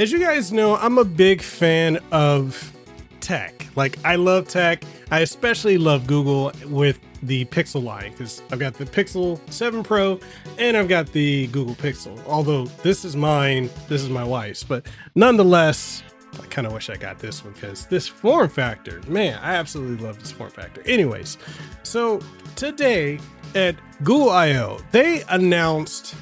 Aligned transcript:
As 0.00 0.10
you 0.10 0.18
guys 0.18 0.50
know, 0.50 0.76
I'm 0.76 0.96
a 0.96 1.04
big 1.04 1.42
fan 1.42 1.98
of 2.10 2.72
tech. 3.20 3.66
Like, 3.76 3.98
I 4.02 4.16
love 4.16 4.48
tech. 4.48 4.82
I 5.10 5.20
especially 5.20 5.76
love 5.76 6.06
Google 6.06 6.52
with 6.68 6.98
the 7.22 7.44
Pixel 7.44 7.84
line 7.84 8.12
because 8.12 8.40
I've 8.50 8.58
got 8.58 8.72
the 8.72 8.86
Pixel 8.86 9.38
7 9.52 9.82
Pro 9.82 10.18
and 10.56 10.74
I've 10.74 10.88
got 10.88 11.12
the 11.12 11.48
Google 11.48 11.74
Pixel. 11.74 12.18
Although 12.26 12.64
this 12.82 13.04
is 13.04 13.14
mine, 13.14 13.68
this 13.90 14.00
is 14.00 14.08
my 14.08 14.24
wife's, 14.24 14.64
but 14.64 14.86
nonetheless, 15.16 16.02
I 16.42 16.46
kind 16.46 16.66
of 16.66 16.72
wish 16.72 16.88
I 16.88 16.96
got 16.96 17.18
this 17.18 17.44
one 17.44 17.52
because 17.52 17.84
this 17.84 18.08
form 18.08 18.48
factor, 18.48 19.02
man, 19.06 19.38
I 19.42 19.56
absolutely 19.56 20.02
love 20.02 20.18
this 20.18 20.32
form 20.32 20.48
factor. 20.48 20.80
Anyways, 20.86 21.36
so 21.82 22.20
today 22.56 23.20
at 23.54 23.76
Google 24.02 24.30
I/O, 24.30 24.80
they 24.92 25.24
announced. 25.28 26.14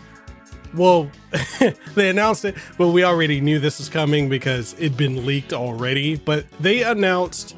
Well, 0.74 1.10
they 1.94 2.10
announced 2.10 2.44
it, 2.44 2.56
but 2.76 2.88
we 2.88 3.04
already 3.04 3.40
knew 3.40 3.58
this 3.58 3.78
was 3.78 3.88
coming 3.88 4.28
because 4.28 4.74
it'd 4.74 4.96
been 4.96 5.24
leaked 5.26 5.52
already. 5.52 6.16
But 6.16 6.46
they 6.60 6.82
announced 6.82 7.56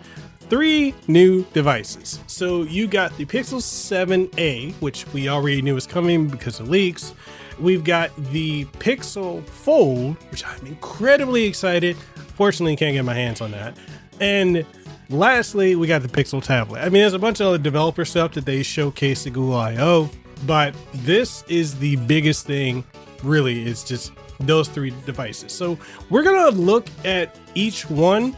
three 0.50 0.94
new 1.06 1.44
devices. 1.52 2.20
So 2.26 2.62
you 2.62 2.88
got 2.88 3.16
the 3.16 3.24
Pixel 3.24 3.60
7a, 3.60 4.74
which 4.74 5.06
we 5.12 5.28
already 5.28 5.62
knew 5.62 5.74
was 5.74 5.86
coming 5.86 6.28
because 6.28 6.60
of 6.60 6.68
leaks. 6.68 7.14
We've 7.58 7.84
got 7.84 8.14
the 8.32 8.64
Pixel 8.64 9.46
Fold, 9.46 10.16
which 10.30 10.44
I'm 10.44 10.66
incredibly 10.66 11.44
excited. 11.44 11.96
Fortunately, 12.34 12.74
can't 12.74 12.94
get 12.94 13.04
my 13.04 13.14
hands 13.14 13.40
on 13.40 13.52
that. 13.52 13.76
And 14.18 14.66
lastly, 15.08 15.76
we 15.76 15.86
got 15.86 16.02
the 16.02 16.08
Pixel 16.08 16.42
tablet. 16.42 16.80
I 16.80 16.84
mean, 16.84 17.02
there's 17.02 17.14
a 17.14 17.18
bunch 17.18 17.40
of 17.40 17.46
other 17.46 17.58
developer 17.58 18.04
stuff 18.04 18.32
that 18.32 18.44
they 18.44 18.60
showcased 18.60 19.26
at 19.26 19.34
Google 19.34 19.54
I/O, 19.54 20.10
but 20.46 20.74
this 20.94 21.44
is 21.48 21.78
the 21.78 21.96
biggest 21.96 22.46
thing. 22.46 22.84
Really, 23.22 23.62
it's 23.64 23.84
just 23.84 24.12
those 24.40 24.68
three 24.68 24.92
devices. 25.04 25.52
So 25.52 25.78
we're 26.08 26.22
gonna 26.22 26.50
look 26.50 26.88
at 27.04 27.36
each 27.54 27.88
one. 27.90 28.36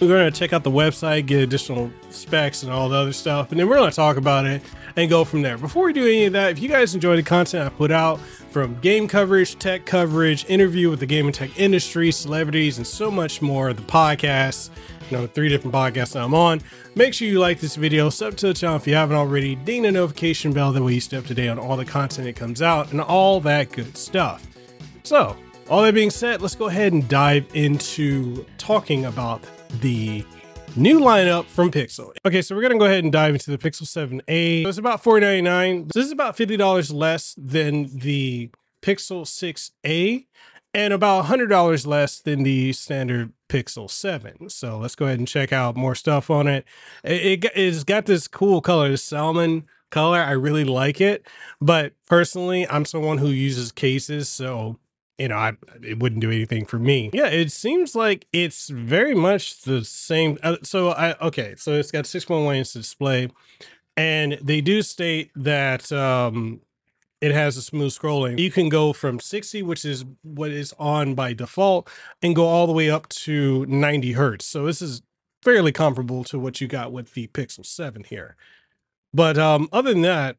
We're 0.00 0.08
gonna 0.08 0.30
check 0.30 0.52
out 0.52 0.62
the 0.62 0.70
website, 0.70 1.26
get 1.26 1.40
additional 1.40 1.90
specs 2.10 2.62
and 2.62 2.70
all 2.72 2.88
the 2.88 2.96
other 2.96 3.12
stuff, 3.12 3.50
and 3.50 3.60
then 3.60 3.68
we're 3.68 3.76
gonna 3.76 3.90
talk 3.90 4.16
about 4.16 4.44
it 4.46 4.62
and 4.96 5.08
go 5.08 5.24
from 5.24 5.42
there. 5.42 5.58
Before 5.58 5.84
we 5.84 5.92
do 5.92 6.04
any 6.04 6.24
of 6.24 6.32
that, 6.32 6.50
if 6.52 6.58
you 6.58 6.68
guys 6.68 6.94
enjoy 6.94 7.16
the 7.16 7.22
content 7.22 7.64
I 7.64 7.68
put 7.70 7.90
out 7.90 8.18
from 8.50 8.78
game 8.80 9.08
coverage, 9.08 9.58
tech 9.58 9.84
coverage, 9.84 10.46
interview 10.48 10.90
with 10.90 11.00
the 11.00 11.06
game 11.06 11.26
and 11.26 11.34
tech 11.34 11.58
industry, 11.58 12.10
celebrities, 12.10 12.78
and 12.78 12.86
so 12.86 13.10
much 13.10 13.42
more, 13.42 13.72
the 13.72 13.82
podcasts, 13.82 14.70
you 15.10 15.16
know, 15.16 15.26
three 15.26 15.48
different 15.48 15.74
podcasts 15.74 16.20
I'm 16.20 16.34
on. 16.34 16.60
Make 16.94 17.14
sure 17.14 17.28
you 17.28 17.38
like 17.38 17.60
this 17.60 17.76
video, 17.76 18.10
sub 18.10 18.36
to 18.38 18.48
the 18.48 18.54
channel 18.54 18.76
if 18.76 18.86
you 18.86 18.94
haven't 18.94 19.16
already, 19.16 19.54
ding 19.54 19.82
the 19.82 19.92
notification 19.92 20.52
bell, 20.52 20.72
that 20.72 20.82
way 20.82 20.94
you 20.94 21.00
stay 21.00 21.16
up 21.16 21.26
to 21.26 21.34
date 21.34 21.48
on 21.48 21.58
all 21.58 21.76
the 21.76 21.84
content 21.84 22.26
that 22.26 22.36
comes 22.36 22.62
out 22.62 22.92
and 22.92 23.00
all 23.00 23.40
that 23.40 23.72
good 23.72 23.96
stuff. 23.96 24.46
So, 25.02 25.36
all 25.68 25.82
that 25.82 25.94
being 25.94 26.10
said, 26.10 26.42
let's 26.42 26.54
go 26.54 26.66
ahead 26.66 26.92
and 26.92 27.08
dive 27.08 27.46
into 27.54 28.44
talking 28.58 29.04
about 29.04 29.42
the 29.80 30.24
new 30.76 31.00
lineup 31.00 31.46
from 31.46 31.70
Pixel. 31.70 32.12
Okay, 32.24 32.42
so 32.42 32.54
we're 32.54 32.62
gonna 32.62 32.78
go 32.78 32.84
ahead 32.84 33.04
and 33.04 33.12
dive 33.12 33.34
into 33.34 33.50
the 33.50 33.58
Pixel 33.58 33.82
7a. 33.82 34.62
So 34.62 34.68
it's 34.68 34.78
about 34.78 35.02
499. 35.02 35.90
So 35.90 35.98
this 35.98 36.06
is 36.06 36.12
about 36.12 36.36
$50 36.36 36.92
less 36.92 37.34
than 37.38 37.98
the 37.98 38.50
Pixel 38.82 39.22
6a 39.24 40.26
and 40.76 40.92
about 40.92 41.24
$100 41.24 41.86
less 41.86 42.18
than 42.18 42.42
the 42.42 42.70
standard 42.74 43.32
Pixel 43.48 43.90
7. 43.90 44.50
So 44.50 44.78
let's 44.78 44.94
go 44.94 45.06
ahead 45.06 45.18
and 45.18 45.26
check 45.26 45.50
out 45.50 45.74
more 45.74 45.94
stuff 45.94 46.28
on 46.28 46.46
it. 46.46 46.66
It, 47.02 47.44
it 47.44 47.52
it's 47.56 47.82
got 47.82 48.04
this 48.04 48.28
cool 48.28 48.60
color, 48.60 48.94
salmon 48.98 49.64
color. 49.90 50.18
I 50.18 50.32
really 50.32 50.64
like 50.64 51.00
it, 51.00 51.26
but 51.62 51.94
personally, 52.06 52.68
I'm 52.68 52.84
someone 52.84 53.16
who 53.16 53.28
uses 53.28 53.72
cases, 53.72 54.28
so 54.28 54.78
you 55.16 55.28
know, 55.28 55.36
I 55.36 55.52
it 55.82 55.98
wouldn't 55.98 56.20
do 56.20 56.30
anything 56.30 56.66
for 56.66 56.78
me. 56.78 57.08
Yeah, 57.14 57.28
it 57.28 57.50
seems 57.52 57.96
like 57.96 58.26
it's 58.34 58.68
very 58.68 59.14
much 59.14 59.62
the 59.62 59.82
same. 59.82 60.36
Uh, 60.42 60.58
so 60.62 60.90
I 60.90 61.16
okay, 61.22 61.54
so 61.56 61.72
it's 61.72 61.90
got 61.90 62.04
6.1 62.04 62.54
inch 62.54 62.74
display, 62.74 63.30
and 63.96 64.38
they 64.42 64.60
do 64.60 64.82
state 64.82 65.30
that 65.36 65.90
um 65.90 66.60
it 67.20 67.32
has 67.32 67.56
a 67.56 67.62
smooth 67.62 67.92
scrolling. 67.92 68.38
You 68.38 68.50
can 68.50 68.68
go 68.68 68.92
from 68.92 69.20
60, 69.20 69.62
which 69.62 69.84
is 69.84 70.04
what 70.22 70.50
is 70.50 70.74
on 70.78 71.14
by 71.14 71.32
default, 71.32 71.88
and 72.22 72.36
go 72.36 72.46
all 72.46 72.66
the 72.66 72.72
way 72.72 72.90
up 72.90 73.08
to 73.08 73.64
90 73.66 74.12
hertz. 74.12 74.44
So 74.44 74.66
this 74.66 74.82
is 74.82 75.02
fairly 75.42 75.72
comparable 75.72 76.24
to 76.24 76.38
what 76.38 76.60
you 76.60 76.68
got 76.68 76.92
with 76.92 77.14
the 77.14 77.28
Pixel 77.28 77.64
7 77.64 78.04
here. 78.04 78.36
But 79.14 79.38
um, 79.38 79.68
other 79.72 79.92
than 79.92 80.02
that, 80.02 80.36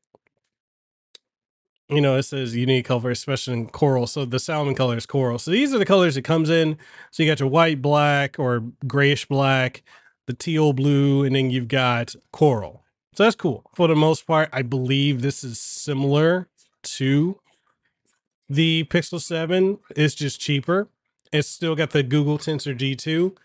you 1.90 2.02
know, 2.02 2.18
it 2.18 2.24
says 2.24 2.56
unique 2.56 2.86
color, 2.86 3.12
especially 3.12 3.54
in 3.54 3.68
coral. 3.68 4.08
So 4.08 4.26
the 4.26 4.40
salmon 4.40 4.76
color 4.76 4.98
is 4.98 5.06
coral. 5.06 5.40
So 5.40 5.52
these 5.52 5.74
are 5.74 5.80
the 5.80 5.86
colors 5.86 6.18
it 6.18 6.24
comes 6.24 6.50
in. 6.50 6.78
So 7.12 7.24
you 7.24 7.32
got 7.32 7.40
your 7.40 7.50
white, 7.50 7.82
black, 7.82 8.38
or 8.38 8.66
grayish 8.86 9.26
black, 9.26 9.84
the 10.28 10.34
teal 10.34 10.74
blue, 10.74 11.24
and 11.24 11.36
then 11.36 11.50
you've 11.50 11.70
got 11.70 12.14
coral. 12.32 12.84
So 13.16 13.24
that's 13.24 13.38
cool. 13.38 13.64
For 13.74 13.88
the 13.88 13.96
most 13.96 14.28
part, 14.28 14.50
I 14.52 14.62
believe 14.62 15.22
this 15.22 15.44
is 15.44 15.60
similar 15.60 16.50
to 16.96 17.40
the 18.50 18.86
Pixel 18.86 19.22
7. 19.22 19.80
It's 19.96 20.16
just 20.16 20.40
cheaper. 20.40 20.88
It's 21.32 21.48
still 21.48 21.76
got 21.76 21.92
the 21.92 22.04
Google 22.04 22.38
Tensor 22.38 22.78
G2 22.78 23.36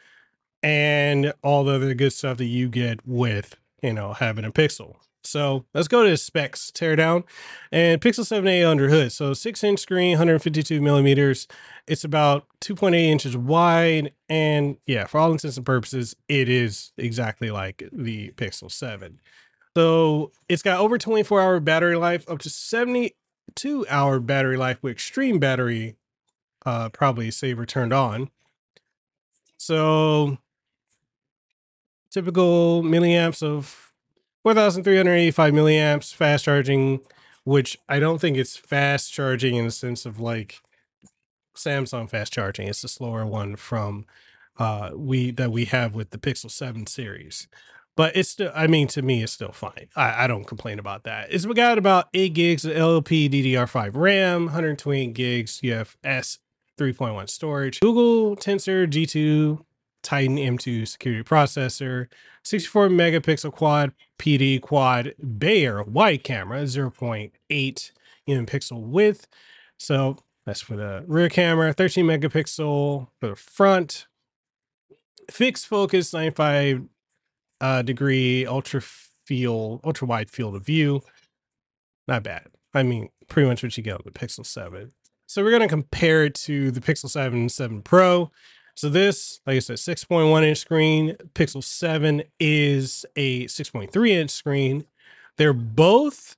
and 0.63 1.33
all 1.43 1.65
the 1.65 1.75
other 1.75 1.95
good 1.95 2.13
stuff 2.13 2.39
that 2.39 2.45
you 2.47 2.69
get 2.69 3.07
with, 3.07 3.57
you 3.83 3.93
know, 3.93 4.13
having 4.13 4.45
a 4.45 4.53
Pixel. 4.53 4.97
So 5.25 5.65
let's 5.73 5.89
go 5.89 6.03
to 6.03 6.11
the 6.11 6.17
specs 6.17 6.71
teardown 6.71 7.25
and 7.71 8.01
Pixel 8.01 8.25
7a 8.25 8.69
under 8.69 8.89
hood. 8.89 9.13
So 9.13 9.35
six 9.35 9.63
inch 9.63 9.81
screen, 9.81 10.13
152 10.13 10.81
millimeters. 10.81 11.47
It's 11.87 12.05
about 12.05 12.47
2.8 12.61 12.95
inches 12.95 13.37
wide. 13.37 14.13
And 14.29 14.79
yeah, 14.87 15.07
for 15.07 15.19
all 15.19 15.33
intents 15.33 15.57
and 15.57 15.67
purposes, 15.67 16.17
it 16.29 16.49
is 16.49 16.93
exactly 16.97 17.51
like 17.51 17.89
the 17.93 18.31
Pixel 18.33 18.71
7. 18.71 19.21
So 19.77 20.33
it's 20.49 20.63
got 20.63 20.81
over 20.81 20.99
24 20.99 21.41
hour 21.41 21.61
battery 21.61 21.97
life, 21.97 22.29
up 22.29 22.41
to 22.41 22.51
72 23.49 23.87
hour 23.89 24.21
battery 24.21 24.57
life 24.57 24.79
with 24.83 24.93
extreme 24.93 25.39
battery, 25.39 25.97
uh, 26.65 26.89
probably 26.91 27.31
saver 27.31 27.67
turned 27.67 27.93
on. 27.93 28.31
So 29.57 30.39
typical 32.11 32.83
milliamps 32.83 33.43
of 33.43 33.93
4,385 34.43 35.53
milliamps, 35.53 36.15
fast 36.15 36.45
charging, 36.45 37.01
which 37.45 37.79
I 37.89 37.99
don't 37.99 38.21
think 38.21 38.37
it's 38.37 38.57
fast 38.57 39.13
charging 39.13 39.57
in 39.57 39.67
the 39.67 39.71
sense 39.71 40.05
of 40.05 40.21
like 40.21 40.61
Samsung 41.57 42.09
fast 42.09 42.33
charging. 42.33 42.69
It's 42.69 42.83
the 42.83 42.89
slower 42.89 43.27
one 43.27 43.57
from 43.57 44.07
uh 44.59 44.91
we 44.95 45.31
that 45.31 45.51
we 45.51 45.65
have 45.67 45.95
with 45.95 46.11
the 46.11 46.19
Pixel 46.19 46.51
7 46.51 46.87
series. 46.87 47.49
But 47.97 48.17
it's 48.17 48.31
still, 48.31 48.51
I 48.55 48.67
mean, 48.67 48.89
to 48.89 49.03
me, 49.03 49.23
it's 49.23 49.33
still 49.33 49.53
fine. 49.53 49.89
I, 49.95 50.25
I 50.25 50.27
don't 50.27 50.47
complain 50.47 50.79
about 50.79 51.05
that. 51.05 51.29
It's 51.31 51.45
got 51.45 51.77
about 51.77 52.09
8 52.15 52.33
gigs 52.33 52.65
of 52.65 52.77
LP 52.77 53.29
DDR5 53.29 53.91
RAM, 53.95 54.47
128 54.47 55.13
gigs 55.13 55.61
UFS 55.61 56.39
3.1 56.79 57.29
storage, 57.29 57.81
Google 57.81 58.37
Tensor 58.37 58.87
G2 58.87 59.63
Titan 60.03 60.37
M2 60.37 60.87
security 60.89 61.23
processor, 61.23 62.09
64 62.45 62.89
megapixel 62.89 63.53
quad 63.53 63.93
PD 64.19 64.61
quad 64.61 65.15
Bayer 65.39 65.83
wide 65.85 66.25
camera, 66.25 66.63
0.8 66.63 67.91
in 68.27 68.47
pixel 68.47 68.81
width. 68.81 69.29
So 69.79 70.19
that's 70.45 70.61
for 70.61 70.77
the 70.77 71.05
rear 71.07 71.29
camera, 71.29 71.73
13 71.73 72.05
megapixel 72.05 73.09
for 73.21 73.27
the 73.29 73.37
front, 73.37 74.07
fixed 75.31 75.67
focus, 75.67 76.13
95 76.13 76.83
uh, 77.63 77.81
degree 77.81 78.45
ultra 78.45 78.83
field, 78.83 79.81
ultra 79.85 80.07
wide 80.07 80.29
field 80.29 80.55
of 80.55 80.67
view. 80.67 81.01
Not 82.07 82.25
bad. 82.25 82.49
I 82.75 82.83
mean, 82.83 83.09
pretty 83.29 83.49
much 83.49 83.63
what 83.63 83.77
you 83.77 83.83
get 83.83 83.95
on 83.95 84.03
the 84.05 84.11
Pixel 84.11 84.45
7. 84.45 84.93
So 85.27 85.43
we're 85.43 85.51
going 85.51 85.63
to 85.63 85.69
compare 85.69 86.25
it 86.25 86.35
to 86.35 86.71
the 86.71 86.81
Pixel 86.81 87.09
7 87.09 87.49
7 87.49 87.83
Pro. 87.83 88.31
So 88.75 88.89
this, 88.89 89.41
like 89.47 89.57
I 89.57 89.61
said, 89.61 89.77
6.1 89.77 90.43
inch 90.45 90.59
screen. 90.59 91.17
Pixel 91.35 91.63
7 91.63 92.23
is 92.41 93.07
a 93.17 93.45
6.3 93.45 94.11
inch 94.11 94.31
screen. 94.31 94.85
They're 95.37 95.53
both 95.53 96.37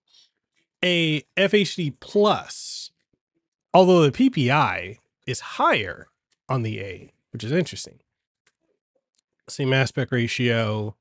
a 0.84 1.22
FHD 1.36 1.94
plus, 2.00 2.90
although 3.72 4.08
the 4.08 4.12
PPI 4.12 4.98
is 5.26 5.40
higher 5.40 6.08
on 6.48 6.62
the 6.62 6.80
A, 6.80 7.12
which 7.32 7.42
is 7.42 7.52
interesting. 7.52 8.00
Same 9.48 9.72
aspect 9.72 10.12
ratio. 10.12 10.94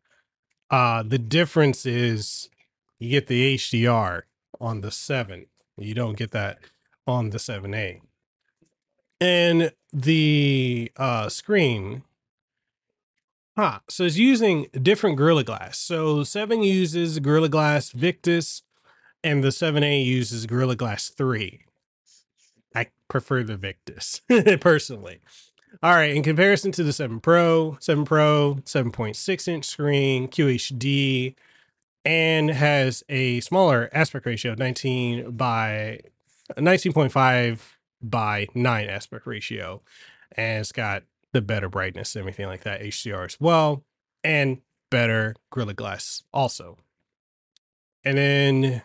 Uh, 0.70 1.04
the 1.04 1.20
difference 1.20 1.86
is 1.86 2.50
you 3.00 3.10
get 3.10 3.28
the 3.28 3.56
HDR 3.56 4.24
on 4.60 4.82
the 4.82 4.92
7. 4.92 5.46
You 5.78 5.94
don't 5.94 6.18
get 6.18 6.32
that 6.32 6.60
on 7.06 7.30
the 7.32 7.38
7A. 7.38 8.02
And 9.20 9.72
the 9.92 10.92
uh, 10.98 11.30
screen, 11.30 12.04
huh, 13.58 13.80
so 13.90 14.04
it's 14.04 14.18
using 14.18 14.68
different 14.82 15.18
Gorilla 15.18 15.44
Glass. 15.44 15.78
So 15.78 16.24
7 16.24 16.64
uses 16.64 17.20
Gorilla 17.20 17.50
Glass 17.50 17.92
Victus, 17.92 18.64
and 19.24 19.44
the 19.44 19.50
7A 19.50 20.04
uses 20.06 20.46
Gorilla 20.46 20.76
Glass 20.76 21.10
3. 21.10 21.62
I 22.76 22.88
prefer 23.08 23.44
the 23.44 23.56
Victus 23.56 24.22
personally. 24.62 25.20
All 25.82 25.96
right, 25.96 26.16
in 26.16 26.22
comparison 26.22 26.72
to 26.74 26.84
the 26.84 26.94
7 26.94 27.20
Pro, 27.20 27.78
7 27.80 28.06
Pro, 28.06 28.60
7.6 28.64 29.48
inch 29.48 29.66
screen, 29.66 30.28
QHD, 30.28 31.34
and 32.06 32.52
has 32.52 33.04
a 33.10 33.40
smaller 33.40 33.90
aspect 33.92 34.28
ratio, 34.28 34.54
19 34.54 35.32
by 35.32 36.02
19.5 36.56 37.60
by 38.04 38.48
9 38.54 38.88
aspect 38.88 39.26
ratio. 39.26 39.82
And 40.34 40.62
it's 40.62 40.72
got 40.72 41.04
the 41.32 41.42
better 41.42 41.70
brightness 41.70 42.16
and 42.16 42.22
everything 42.22 42.46
like 42.46 42.64
that, 42.64 42.82
HDR 42.82 43.26
as 43.26 43.40
well, 43.40 43.84
and 44.24 44.62
better 44.92 45.36
Gorilla 45.50 45.74
Glass 45.74 46.24
also. 46.32 46.78
And 48.06 48.18
then 48.18 48.84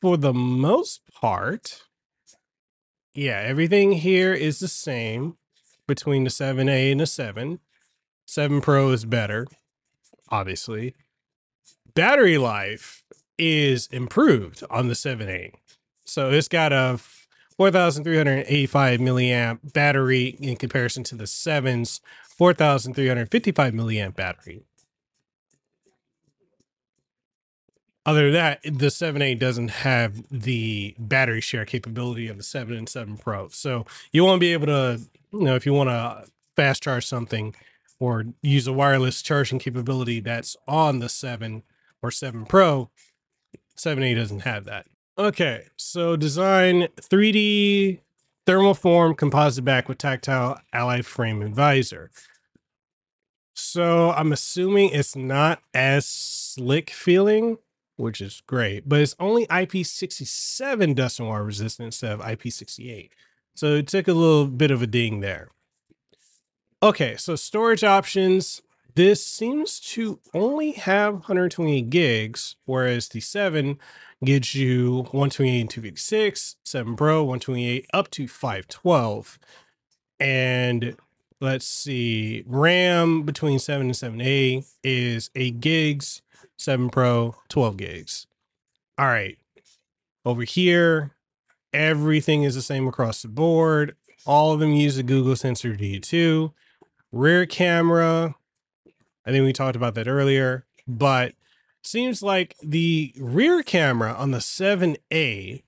for 0.00 0.16
the 0.16 0.32
most 0.32 1.02
part, 1.12 1.84
yeah, 3.12 3.40
everything 3.44 3.92
here 3.92 4.32
is 4.32 4.60
the 4.60 4.68
same 4.68 5.36
between 5.86 6.24
the 6.24 6.30
7A 6.30 6.92
and 6.92 7.00
the 7.00 7.06
7. 7.06 7.60
7 8.26 8.60
Pro 8.60 8.90
is 8.90 9.04
better, 9.04 9.46
obviously. 10.30 10.94
Battery 11.94 12.38
life 12.38 13.02
is 13.38 13.86
improved 13.88 14.62
on 14.70 14.88
the 14.88 14.94
7A. 14.94 15.52
So 16.04 16.30
it's 16.30 16.48
got 16.48 16.72
a 16.72 16.98
4,385 17.56 19.00
milliamp 19.00 19.72
battery 19.72 20.36
in 20.40 20.56
comparison 20.56 21.04
to 21.04 21.14
the 21.14 21.24
7's 21.24 22.00
4,355 22.36 23.72
milliamp 23.72 24.16
battery. 24.16 24.64
Other 28.06 28.30
than 28.30 28.32
that, 28.34 28.62
the 28.62 28.88
7A 28.88 29.38
doesn't 29.38 29.68
have 29.68 30.22
the 30.30 30.94
battery 30.98 31.40
share 31.40 31.64
capability 31.64 32.28
of 32.28 32.36
the 32.36 32.42
7 32.42 32.76
and 32.76 32.88
7 32.88 33.16
Pro. 33.16 33.48
So 33.48 33.86
you 34.12 34.24
won't 34.24 34.40
be 34.40 34.52
able 34.52 34.66
to, 34.66 35.00
you 35.32 35.40
know, 35.40 35.54
if 35.54 35.64
you 35.64 35.72
want 35.72 35.88
to 35.88 36.26
fast 36.54 36.82
charge 36.82 37.06
something 37.06 37.54
or 37.98 38.26
use 38.42 38.66
a 38.66 38.72
wireless 38.72 39.22
charging 39.22 39.58
capability 39.58 40.20
that's 40.20 40.56
on 40.68 40.98
the 40.98 41.08
7 41.08 41.62
or 42.02 42.10
7 42.10 42.44
Pro, 42.44 42.90
7A 43.76 44.14
doesn't 44.14 44.40
have 44.40 44.64
that. 44.64 44.86
Okay, 45.16 45.66
so 45.76 46.16
design 46.16 46.88
3D 47.00 48.00
thermal 48.44 48.74
form 48.74 49.14
composite 49.14 49.64
back 49.64 49.88
with 49.88 49.96
tactile 49.96 50.60
alloy 50.72 51.02
frame 51.02 51.40
and 51.40 51.54
visor. 51.54 52.10
So 53.54 54.10
I'm 54.10 54.32
assuming 54.32 54.90
it's 54.90 55.16
not 55.16 55.62
as 55.72 56.04
slick 56.04 56.90
feeling 56.90 57.58
which 57.96 58.20
is 58.20 58.42
great, 58.46 58.88
but 58.88 59.00
it's 59.00 59.16
only 59.20 59.46
IP67 59.46 60.94
dust 60.94 61.20
and 61.20 61.28
water 61.28 61.44
resistant 61.44 61.86
instead 61.86 62.12
of 62.12 62.20
IP68. 62.20 63.10
So 63.54 63.74
it 63.74 63.86
took 63.86 64.08
a 64.08 64.12
little 64.12 64.46
bit 64.46 64.70
of 64.70 64.82
a 64.82 64.86
ding 64.86 65.20
there. 65.20 65.48
Okay, 66.82 67.16
so 67.16 67.36
storage 67.36 67.84
options. 67.84 68.62
This 68.94 69.24
seems 69.24 69.80
to 69.80 70.20
only 70.32 70.72
have 70.72 71.14
128 71.14 71.90
gigs, 71.90 72.56
whereas 72.64 73.08
the 73.08 73.20
7 73.20 73.78
gives 74.24 74.54
you 74.54 74.98
128 75.10 75.60
and 75.60 75.70
256, 75.70 76.56
7 76.64 76.96
Pro 76.96 77.22
128 77.22 77.86
up 77.92 78.10
to 78.12 78.28
512. 78.28 79.38
And 80.20 80.96
let's 81.40 81.66
see, 81.66 82.44
RAM 82.46 83.22
between 83.22 83.58
7 83.58 83.86
and 83.86 83.94
7A 83.94 84.64
is 84.82 85.30
8 85.34 85.60
gigs, 85.60 86.22
7 86.56 86.90
Pro, 86.90 87.36
12 87.48 87.76
gigs. 87.76 88.26
All 88.98 89.06
right. 89.06 89.38
Over 90.24 90.44
here, 90.44 91.12
everything 91.72 92.44
is 92.44 92.54
the 92.54 92.62
same 92.62 92.86
across 92.86 93.22
the 93.22 93.28
board. 93.28 93.96
All 94.24 94.52
of 94.52 94.60
them 94.60 94.72
use 94.72 94.96
the 94.96 95.02
Google 95.02 95.34
Tensor 95.34 95.78
G2. 95.78 96.52
Rear 97.12 97.46
camera, 97.46 98.34
I 99.26 99.30
think 99.30 99.44
we 99.44 99.52
talked 99.52 99.76
about 99.76 99.94
that 99.94 100.08
earlier, 100.08 100.64
but 100.86 101.34
seems 101.82 102.22
like 102.22 102.56
the 102.62 103.12
rear 103.18 103.62
camera 103.62 104.14
on 104.14 104.30
the 104.30 104.38
7A 104.38 105.62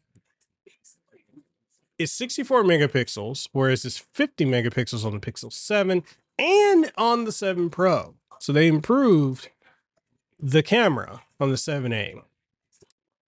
is 1.98 2.12
64 2.12 2.64
megapixels, 2.64 3.48
whereas 3.52 3.84
it's 3.84 3.98
50 3.98 4.44
megapixels 4.46 5.04
on 5.04 5.12
the 5.12 5.20
Pixel 5.20 5.52
7 5.52 6.02
and 6.38 6.92
on 6.96 7.24
the 7.24 7.32
7 7.32 7.70
Pro. 7.70 8.14
So 8.38 8.52
they 8.52 8.66
improved 8.66 9.48
the 10.38 10.62
camera 10.62 11.22
on 11.40 11.50
the 11.50 11.56
7A. 11.56 12.22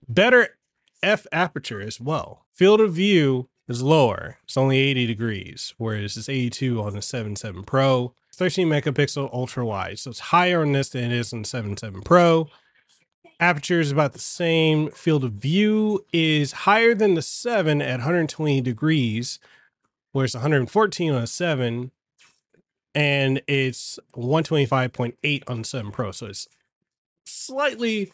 Better 0.08 0.56
f 1.02 1.26
aperture 1.32 1.80
as 1.80 2.00
well. 2.00 2.46
Field 2.52 2.80
of 2.80 2.94
view 2.94 3.48
is 3.68 3.82
lower. 3.82 4.38
It's 4.44 4.56
only 4.56 4.78
80 4.78 5.06
degrees, 5.06 5.74
whereas 5.78 6.16
it's 6.16 6.28
82 6.28 6.82
on 6.82 6.94
the 6.94 7.00
7.7 7.00 7.66
Pro. 7.66 8.14
13 8.34 8.68
megapixel 8.68 9.32
ultra 9.32 9.66
wide. 9.66 9.98
So 9.98 10.10
it's 10.10 10.20
higher 10.20 10.62
on 10.62 10.72
this 10.72 10.90
than 10.90 11.04
it 11.04 11.12
is 11.12 11.32
on 11.32 11.42
the 11.42 11.48
7.7 11.48 12.04
Pro. 12.04 12.48
Aperture 13.40 13.80
is 13.80 13.92
about 13.92 14.12
the 14.12 14.18
same. 14.18 14.90
Field 14.90 15.24
of 15.24 15.32
view 15.32 16.04
is 16.12 16.52
higher 16.52 16.94
than 16.94 17.14
the 17.14 17.22
7 17.22 17.80
at 17.82 17.98
120 17.98 18.60
degrees, 18.60 19.38
whereas 20.12 20.34
114 20.34 21.12
on 21.12 21.20
the 21.20 21.26
7 21.26 21.90
and 22.94 23.42
it's 23.46 23.98
125.8 24.16 25.42
on 25.46 25.58
the 25.58 25.64
7 25.64 25.90
Pro. 25.92 26.10
So 26.10 26.26
it's 26.26 26.48
slightly 27.28 28.12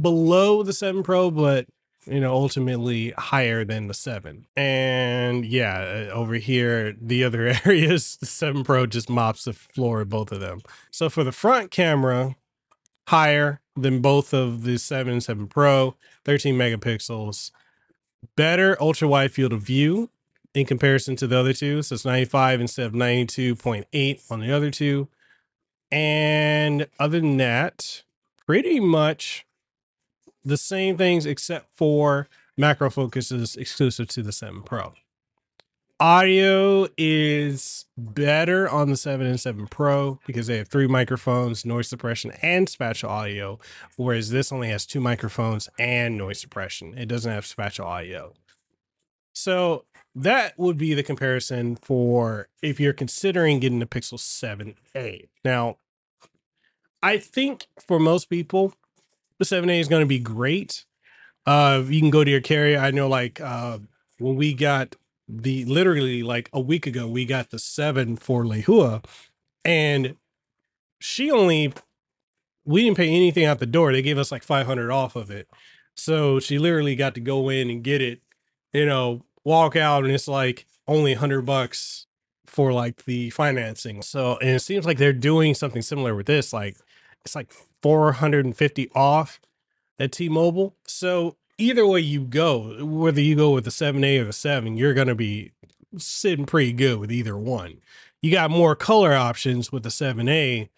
below 0.00 0.62
the 0.62 0.72
7 0.72 1.02
Pro, 1.02 1.30
but 1.30 1.66
you 2.06 2.20
know, 2.20 2.32
ultimately 2.32 3.12
higher 3.18 3.64
than 3.64 3.86
the 3.86 3.94
7. 3.94 4.46
And 4.56 5.44
yeah, 5.44 6.08
uh, 6.10 6.14
over 6.14 6.34
here, 6.34 6.94
the 7.00 7.24
other 7.24 7.46
areas, 7.64 8.16
the 8.16 8.26
7 8.26 8.64
Pro 8.64 8.86
just 8.86 9.10
mops 9.10 9.44
the 9.44 9.52
floor 9.52 10.00
of 10.00 10.08
both 10.08 10.32
of 10.32 10.40
them. 10.40 10.60
So 10.90 11.10
for 11.10 11.24
the 11.24 11.32
front 11.32 11.70
camera, 11.70 12.36
higher 13.08 13.60
than 13.76 14.00
both 14.00 14.32
of 14.32 14.62
the 14.62 14.78
7 14.78 15.12
and 15.12 15.22
7 15.22 15.46
Pro, 15.46 15.96
13 16.24 16.54
megapixels, 16.54 17.50
better 18.36 18.76
ultra 18.80 19.08
wide 19.08 19.32
field 19.32 19.52
of 19.52 19.62
view 19.62 20.10
in 20.54 20.66
comparison 20.66 21.16
to 21.16 21.26
the 21.26 21.38
other 21.38 21.52
two. 21.52 21.82
So 21.82 21.94
it's 21.94 22.04
95 22.04 22.60
instead 22.60 22.86
of 22.86 22.92
92.8 22.92 24.30
on 24.30 24.40
the 24.40 24.52
other 24.52 24.70
two. 24.70 25.08
And 25.92 26.86
other 26.98 27.20
than 27.20 27.36
that, 27.38 28.04
pretty 28.50 28.80
much 28.80 29.46
the 30.44 30.56
same 30.56 30.96
things 30.96 31.24
except 31.24 31.68
for 31.72 32.28
macro 32.56 32.90
focus 32.90 33.30
is 33.30 33.54
exclusive 33.54 34.08
to 34.08 34.24
the 34.24 34.32
7 34.32 34.64
Pro. 34.64 34.92
Audio 36.00 36.88
is 36.98 37.84
better 37.96 38.68
on 38.68 38.90
the 38.90 38.96
7 38.96 39.24
and 39.24 39.38
7 39.38 39.68
Pro 39.68 40.18
because 40.26 40.48
they 40.48 40.56
have 40.56 40.66
three 40.66 40.88
microphones, 40.88 41.64
noise 41.64 41.86
suppression, 41.86 42.32
and 42.42 42.68
spatial 42.68 43.08
audio, 43.08 43.60
whereas 43.94 44.30
this 44.30 44.50
only 44.50 44.68
has 44.68 44.84
two 44.84 45.00
microphones 45.00 45.68
and 45.78 46.18
noise 46.18 46.40
suppression. 46.40 46.98
It 46.98 47.06
doesn't 47.06 47.30
have 47.30 47.46
spatial 47.46 47.86
audio. 47.86 48.32
So 49.32 49.84
that 50.12 50.58
would 50.58 50.76
be 50.76 50.94
the 50.94 51.04
comparison 51.04 51.76
for 51.76 52.48
if 52.64 52.80
you're 52.80 52.94
considering 52.94 53.60
getting 53.60 53.78
the 53.78 53.86
Pixel 53.86 54.18
7a. 54.18 55.28
Now, 55.44 55.76
I 57.02 57.18
think 57.18 57.66
for 57.78 57.98
most 57.98 58.26
people, 58.26 58.74
the 59.38 59.44
7A 59.44 59.80
is 59.80 59.88
going 59.88 60.02
to 60.02 60.06
be 60.06 60.18
great. 60.18 60.84
Uh, 61.46 61.82
you 61.86 62.00
can 62.00 62.10
go 62.10 62.24
to 62.24 62.30
your 62.30 62.40
carrier. 62.40 62.78
I 62.78 62.90
know, 62.90 63.08
like 63.08 63.40
uh, 63.40 63.78
when 64.18 64.36
we 64.36 64.52
got 64.52 64.96
the 65.26 65.64
literally 65.64 66.22
like 66.22 66.50
a 66.52 66.60
week 66.60 66.86
ago, 66.86 67.08
we 67.08 67.24
got 67.24 67.50
the 67.50 67.58
seven 67.58 68.16
for 68.16 68.44
Lehua, 68.44 69.04
and 69.64 70.16
she 70.98 71.30
only 71.30 71.72
we 72.64 72.84
didn't 72.84 72.98
pay 72.98 73.08
anything 73.08 73.46
out 73.46 73.58
the 73.58 73.66
door. 73.66 73.92
They 73.92 74.02
gave 74.02 74.18
us 74.18 74.30
like 74.30 74.42
500 74.42 74.90
off 74.90 75.16
of 75.16 75.30
it. 75.30 75.48
So 75.94 76.38
she 76.38 76.58
literally 76.58 76.94
got 76.94 77.14
to 77.14 77.20
go 77.20 77.48
in 77.48 77.70
and 77.70 77.82
get 77.82 78.02
it, 78.02 78.20
you 78.72 78.86
know, 78.86 79.24
walk 79.44 79.76
out, 79.76 80.04
and 80.04 80.12
it's 80.12 80.28
like 80.28 80.66
only 80.86 81.12
100 81.12 81.42
bucks 81.42 82.06
for 82.46 82.72
like 82.72 83.04
the 83.04 83.30
financing. 83.30 84.02
So, 84.02 84.36
and 84.38 84.50
it 84.50 84.60
seems 84.60 84.84
like 84.84 84.98
they're 84.98 85.12
doing 85.12 85.54
something 85.54 85.82
similar 85.82 86.14
with 86.14 86.26
this. 86.26 86.52
Like 86.52 86.76
it's 87.24 87.34
like 87.34 87.52
450 87.82 88.90
off 88.94 89.40
at 89.98 90.12
T-Mobile. 90.12 90.74
So 90.86 91.36
either 91.58 91.86
way 91.86 92.00
you 92.00 92.22
go, 92.22 92.84
whether 92.84 93.20
you 93.20 93.36
go 93.36 93.50
with 93.50 93.64
the 93.64 93.70
7A 93.70 94.20
or 94.20 94.24
the 94.24 94.32
7, 94.32 94.76
you're 94.76 94.94
going 94.94 95.08
to 95.08 95.14
be 95.14 95.52
sitting 95.98 96.46
pretty 96.46 96.72
good 96.72 96.98
with 96.98 97.12
either 97.12 97.36
one. 97.36 97.80
You 98.22 98.30
got 98.30 98.50
more 98.50 98.74
color 98.74 99.14
options 99.14 99.72
with 99.72 99.82
the 99.82 99.88
7A 99.88 100.68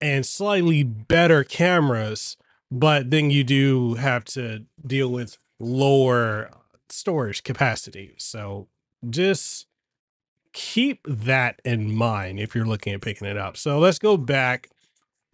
and 0.00 0.26
slightly 0.26 0.82
better 0.82 1.44
cameras, 1.44 2.36
but 2.70 3.10
then 3.10 3.30
you 3.30 3.44
do 3.44 3.94
have 3.94 4.24
to 4.26 4.64
deal 4.86 5.10
with 5.10 5.38
lower 5.58 6.50
storage 6.88 7.42
capacity. 7.42 8.14
So 8.18 8.68
just 9.08 9.66
keep 10.52 11.00
that 11.06 11.60
in 11.64 11.94
mind 11.94 12.40
if 12.40 12.54
you're 12.54 12.66
looking 12.66 12.92
at 12.94 13.00
picking 13.00 13.28
it 13.28 13.36
up. 13.36 13.56
So 13.56 13.78
let's 13.78 13.98
go 13.98 14.16
back 14.16 14.70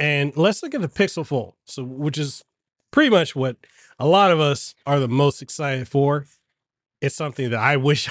and 0.04 0.36
let's 0.36 0.62
look 0.62 0.74
at 0.74 0.82
the 0.82 0.88
Pixel 0.88 1.26
Fold. 1.26 1.54
So, 1.64 1.82
which 1.82 2.18
is 2.18 2.44
pretty 2.90 3.08
much 3.08 3.34
what 3.34 3.56
a 3.98 4.06
lot 4.06 4.30
of 4.30 4.38
us 4.38 4.74
are 4.84 5.00
the 5.00 5.08
most 5.08 5.40
excited 5.40 5.88
for. 5.88 6.26
It's 7.00 7.14
something 7.14 7.48
that 7.48 7.58
I 7.58 7.78
wish 7.78 8.10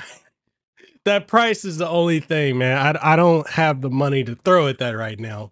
that 1.06 1.28
price 1.28 1.64
is 1.64 1.78
the 1.78 1.88
only 1.88 2.20
thing, 2.20 2.58
man. 2.58 2.98
I, 2.98 3.14
I 3.14 3.16
don't 3.16 3.48
have 3.48 3.82
the 3.82 3.92
money 3.92 4.24
to 4.24 4.34
throw 4.34 4.68
at 4.68 4.80
that 4.80 4.98
right 4.98 5.20
now. 5.20 5.52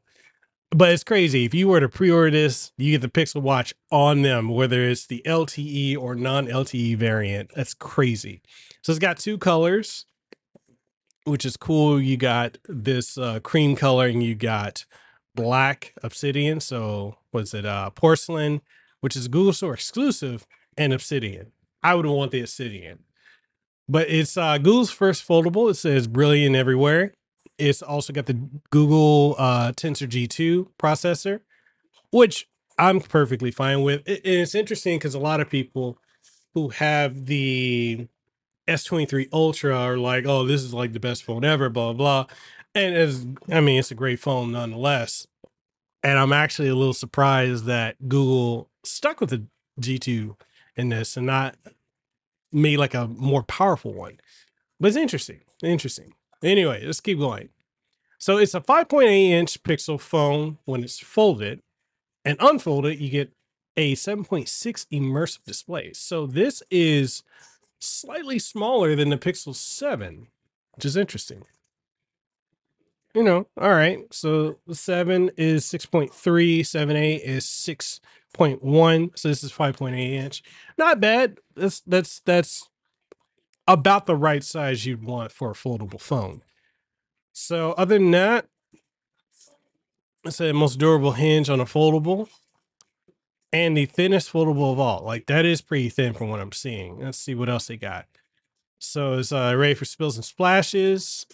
But 0.71 0.89
it's 0.89 1.03
crazy. 1.03 1.45
If 1.45 1.53
you 1.53 1.67
were 1.67 1.79
to 1.79 1.89
pre-order 1.89 2.31
this, 2.31 2.71
you 2.75 2.98
get 2.98 3.01
the 3.01 3.07
Pixel 3.07 3.43
Watch 3.43 3.75
on 3.91 4.24
them, 4.24 4.50
whether 4.50 4.81
it's 4.81 5.05
the 5.05 5.21
LTE 5.27 5.95
or 5.95 6.15
non-LTE 6.15 6.98
variant. 6.98 7.51
That's 7.55 7.75
crazy. 7.75 8.41
So 8.81 8.93
it's 8.93 9.00
got 9.00 9.19
two 9.19 9.38
colors, 9.38 10.07
which 11.25 11.45
is 11.45 11.55
cool. 11.55 12.01
You 12.01 12.17
got 12.17 12.57
this 12.67 13.15
uh, 13.15 13.41
cream 13.41 13.75
color 13.75 14.07
and 14.07 14.24
you 14.24 14.33
got 14.33 14.86
black 15.35 15.93
obsidian. 16.03 16.59
So 16.59 17.17
was 17.31 17.53
it 17.53 17.65
uh, 17.65 17.89
porcelain, 17.91 18.61
which 19.00 19.15
is 19.15 19.27
Google 19.27 19.53
Store 19.53 19.73
exclusive, 19.73 20.45
and 20.77 20.93
obsidian. 20.93 21.51
I 21.83 21.95
would 21.95 22.05
want 22.05 22.31
the 22.31 22.41
obsidian. 22.41 23.00
But 23.89 24.09
it's 24.09 24.38
uh, 24.38 24.57
Google's 24.57 24.91
first 24.91 25.27
foldable. 25.27 25.69
It 25.69 25.75
says 25.75 26.07
brilliant 26.07 26.55
everywhere. 26.55 27.13
It's 27.57 27.81
also 27.81 28.13
got 28.13 28.25
the 28.25 28.39
Google 28.69 29.35
uh, 29.38 29.71
Tensor 29.73 30.07
G2 30.07 30.67
processor, 30.79 31.41
which 32.11 32.47
I'm 32.77 33.01
perfectly 33.01 33.51
fine 33.51 33.81
with. 33.81 34.07
It, 34.07 34.21
it's 34.23 34.55
interesting 34.55 34.97
because 34.97 35.13
a 35.13 35.19
lot 35.19 35.41
of 35.41 35.50
people 35.50 35.97
who 36.53 36.69
have 36.69 37.25
the 37.25 38.07
S23 38.67 39.29
Ultra 39.33 39.77
are 39.77 39.97
like, 39.97 40.25
oh, 40.25 40.45
this 40.45 40.63
is 40.63 40.73
like 40.73 40.93
the 40.93 41.00
best 41.00 41.23
phone 41.23 41.43
ever, 41.43 41.69
blah, 41.69 41.93
blah. 41.93 42.25
And 42.74 42.96
as 42.96 43.25
I 43.50 43.60
mean, 43.60 43.80
it's 43.80 43.92
a 43.92 43.96
great 43.96 44.20
phone 44.20 44.51
nonetheless. 44.51 45.28
And 46.04 46.18
I'm 46.18 46.34
actually 46.34 46.70
a 46.70 46.75
little 46.75 46.94
surprised 46.94 47.66
that 47.66 48.08
Google 48.08 48.70
stuck 48.84 49.22
with 49.22 49.30
the 49.30 49.44
G2 49.80 50.36
in 50.75 50.90
this 50.90 51.16
and 51.16 51.28
not 51.28 51.56
made 52.51 52.78
like 52.78 52.94
a 52.94 53.08
more 53.08 53.44
powerful 53.44 53.94
one. 53.94 54.20
But 54.80 54.90
it's 54.90 54.98
interesting. 54.98 55.42
Interesting. 55.62 56.13
Anyway, 56.44 56.84
let's 56.86 57.01
keep 57.01 57.20
going. 57.20 57.50
So 58.18 58.38
it's 58.38 58.54
a 58.54 58.62
5.8 58.62 59.08
inch 59.08 59.62
pixel 59.63 60.00
phone 60.00 60.58
when 60.66 60.84
it's 60.84 61.00
folded, 61.00 61.62
and 62.24 62.38
unfolded, 62.40 63.00
you 63.00 63.10
get 63.10 63.32
a 63.78 63.96
7.6 63.96 64.46
immersive 64.92 65.44
display. 65.44 65.94
So 65.94 66.28
this 66.28 66.62
is 66.70 67.24
slightly 67.80 68.38
smaller 68.38 68.96
than 68.96 69.10
the 69.10 69.18
Pixel 69.18 69.56
7, 69.56 70.28
which 70.75 70.86
is 70.86 70.98
interesting. 70.98 71.46
You 73.13 73.24
know, 73.24 73.48
all 73.58 73.72
right. 73.72 74.00
So 74.12 74.58
7 74.72 75.32
is 75.38 75.65
6.3, 75.65 76.12
7.8 76.12 77.20
is 77.20 77.46
6.1. 77.46 79.18
So 79.18 79.27
this 79.27 79.44
is 79.44 79.51
5.8 79.51 79.94
inch. 79.94 80.44
Not 80.77 81.00
bad. 81.00 81.39
That's 81.56 81.82
that's 81.82 82.22
that's 82.22 82.70
about 83.68 84.06
the 84.06 84.15
right 84.15 84.44
size 84.44 84.86
you'd 84.86 85.03
want 85.03 85.32
for 85.32 85.51
a 85.51 85.56
foldable 85.56 86.00
phone. 86.00 86.41
So 87.34 87.74
other 87.74 87.98
than 87.98 88.12
that, 88.12 88.48
it's 90.24 90.38
the 90.38 90.53
most 90.53 90.77
durable 90.77 91.13
hinge 91.13 91.50
on 91.50 91.60
a 91.60 91.65
foldable 91.65 92.30
and 93.53 93.75
the 93.75 93.86
thinnest 93.86 94.32
foldable 94.32 94.72
of 94.72 94.80
all. 94.80 95.03
Like 95.03 95.25
that 95.27 95.46
is 95.46 95.62
pretty 95.62 95.89
thin 95.89 96.13
from 96.13 96.30
what 96.30 96.39
I'm 96.39 96.51
seeing. 96.51 97.00
Let's 97.00 97.18
see 97.18 97.36
what 97.36 97.50
else 97.50 97.68
they 97.68 97.77
got. 97.77 98.06
So 98.80 99.20
it's 99.20 99.32
uh, 99.32 99.53
ready 99.56 99.74
for 99.74 99.86
spills 99.86 100.15
and 100.15 100.25
splashes. 100.25 101.25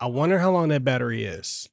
I 0.00 0.06
wonder 0.06 0.38
how 0.38 0.50
long 0.50 0.68
that 0.68 0.84
battery 0.84 1.24
is. 1.24 1.68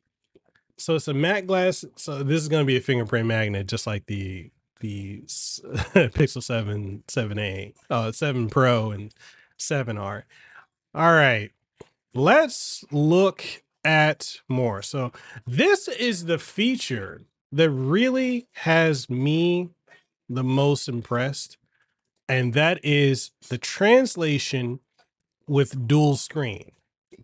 So 0.77 0.95
it's 0.95 1.07
a 1.07 1.13
matte 1.13 1.47
glass. 1.47 1.85
So 1.95 2.23
this 2.23 2.41
is 2.41 2.47
going 2.47 2.63
to 2.63 2.67
be 2.67 2.77
a 2.77 2.81
fingerprint 2.81 3.27
magnet, 3.27 3.67
just 3.67 3.87
like 3.87 4.07
the 4.07 4.51
the 4.81 5.21
Pixel 5.25 6.43
7, 6.43 7.03
7a, 7.07 7.73
uh, 7.89 8.11
7 8.11 8.49
Pro, 8.49 8.91
and 8.91 9.13
7R. 9.57 10.23
All 10.93 11.13
right, 11.13 11.51
let's 12.13 12.83
look 12.91 13.63
at 13.85 14.41
more. 14.49 14.81
So 14.81 15.11
this 15.47 15.87
is 15.87 16.25
the 16.25 16.37
feature 16.37 17.21
that 17.51 17.69
really 17.69 18.47
has 18.53 19.09
me 19.09 19.69
the 20.27 20.43
most 20.43 20.89
impressed, 20.89 21.57
and 22.27 22.53
that 22.53 22.83
is 22.83 23.31
the 23.47 23.57
translation 23.57 24.79
with 25.47 25.87
dual 25.87 26.15
screen. 26.15 26.71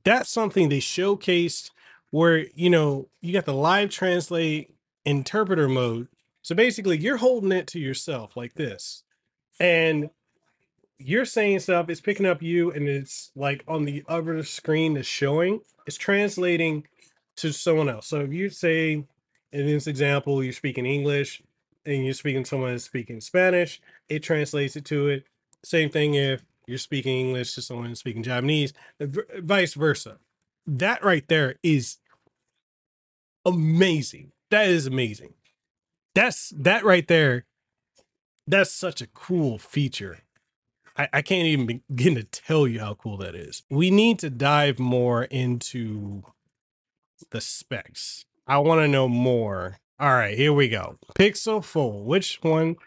That's 0.04 0.30
something 0.30 0.70
they 0.70 0.80
showcased 0.80 1.72
where, 2.10 2.48
you 2.56 2.70
know, 2.70 3.08
you 3.22 3.34
got 3.34 3.46
the 3.46 3.54
live 3.54 3.90
translate 3.90 4.74
interpreter 5.06 5.68
mode. 5.68 6.08
So 6.42 6.56
basically, 6.56 6.98
you're 6.98 7.18
holding 7.18 7.52
it 7.52 7.68
to 7.68 7.80
yourself 7.80 8.36
like 8.36 8.56
this. 8.56 9.04
And 9.60 10.10
you're 10.98 11.26
saying 11.26 11.60
stuff, 11.60 11.90
it's 11.90 12.02
picking 12.02 12.26
up 12.26 12.42
you, 12.42 12.72
and 12.72 12.88
it's 12.88 13.32
like 13.36 13.64
on 13.68 13.86
the 13.86 14.04
other 14.08 14.44
screen 14.44 14.94
that's 14.96 15.08
showing, 15.08 15.62
it's 15.86 15.98
translating 15.98 16.86
to 17.38 17.52
someone 17.52 17.90
else. 17.90 18.08
So 18.08 18.22
if 18.22 18.34
you 18.34 18.50
say, 18.50 19.06
in 19.52 19.66
this 19.66 19.88
example, 19.88 20.44
you're 20.44 20.54
speaking 20.54 20.86
English 20.86 21.42
and 21.86 22.06
you're 22.06 22.14
speaking 22.14 22.46
someone 22.46 22.72
that's 22.72 22.84
speaking 22.84 23.22
Spanish, 23.22 23.82
it 24.10 24.20
translates 24.24 24.76
it 24.76 24.86
to 24.86 25.10
it. 25.10 25.26
Same 25.64 25.90
thing 25.90 26.16
if 26.16 26.44
you're 26.72 26.78
speaking 26.78 27.20
English 27.20 27.54
to 27.56 27.62
someone 27.62 27.94
speaking 27.96 28.24
Japanese, 28.24 28.72
vice 29.00 29.74
versa. 29.74 30.20
That 30.66 31.04
right 31.04 31.28
there 31.28 31.56
is 31.62 31.98
amazing. 33.46 34.32
That 34.52 34.70
is 34.70 34.88
amazing. 34.88 35.34
That's 36.16 36.54
that 36.56 36.86
right 36.86 37.06
there. 37.08 37.46
That's 38.48 38.72
such 38.72 39.02
a 39.02 39.08
cool 39.08 39.58
feature. 39.58 40.20
I, 40.98 41.10
I 41.12 41.22
can't 41.22 41.46
even 41.46 41.82
begin 41.90 42.16
to 42.16 42.24
tell 42.24 42.68
you 42.68 42.80
how 42.80 42.94
cool 42.94 43.18
that 43.18 43.36
is. 43.36 43.64
We 43.70 43.92
need 43.92 44.18
to 44.20 44.30
dive 44.30 44.80
more 44.80 45.26
into 45.26 46.24
the 47.32 47.42
specs. 47.42 48.26
I 48.48 48.60
want 48.60 48.80
to 48.80 48.88
know 48.88 49.10
more. 49.10 49.78
All 50.00 50.14
right, 50.14 50.38
here 50.38 50.54
we 50.54 50.70
go. 50.70 50.98
Pixel 51.16 51.64
Fold. 51.64 52.06
Which 52.06 52.40
one? 52.42 52.78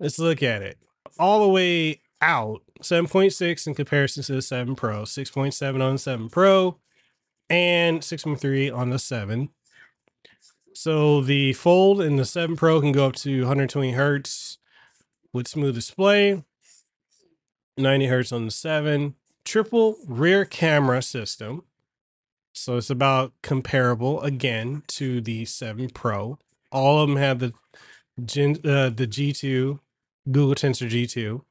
Let's 0.00 0.18
look 0.18 0.42
at 0.42 0.62
it. 0.62 0.78
All 1.16 1.42
the 1.42 1.48
way 1.48 2.00
out 2.20 2.62
7.6 2.84 3.66
in 3.66 3.74
comparison 3.74 4.22
to 4.22 4.34
the 4.34 4.42
7 4.42 4.76
Pro, 4.76 5.02
6.7 5.02 5.82
on 5.82 5.92
the 5.94 5.98
7 5.98 6.28
Pro, 6.28 6.78
and 7.48 8.00
6.3 8.00 8.76
on 8.76 8.90
the 8.90 8.98
7. 8.98 9.48
So 10.74 11.20
the 11.20 11.54
Fold 11.54 12.00
in 12.00 12.16
the 12.16 12.24
7 12.24 12.56
Pro 12.56 12.80
can 12.80 12.92
go 12.92 13.06
up 13.06 13.16
to 13.16 13.40
120 13.40 13.92
hertz 13.92 14.58
with 15.32 15.48
smooth 15.48 15.74
display, 15.74 16.44
90 17.78 18.06
hertz 18.06 18.32
on 18.32 18.44
the 18.44 18.50
7, 18.50 19.14
triple 19.44 19.96
rear 20.06 20.44
camera 20.44 21.00
system. 21.00 21.64
So 22.52 22.76
it's 22.76 22.90
about 22.90 23.32
comparable 23.42 24.20
again 24.20 24.82
to 24.88 25.20
the 25.20 25.44
7 25.46 25.88
Pro. 25.90 26.38
All 26.70 27.00
of 27.00 27.08
them 27.08 27.16
have 27.16 27.38
the 27.38 27.52
Gen, 28.24 28.56
uh, 28.64 28.90
the 28.90 29.08
G2, 29.08 29.80
Google 30.30 30.54
Tensor 30.54 30.88
G2. 30.88 31.42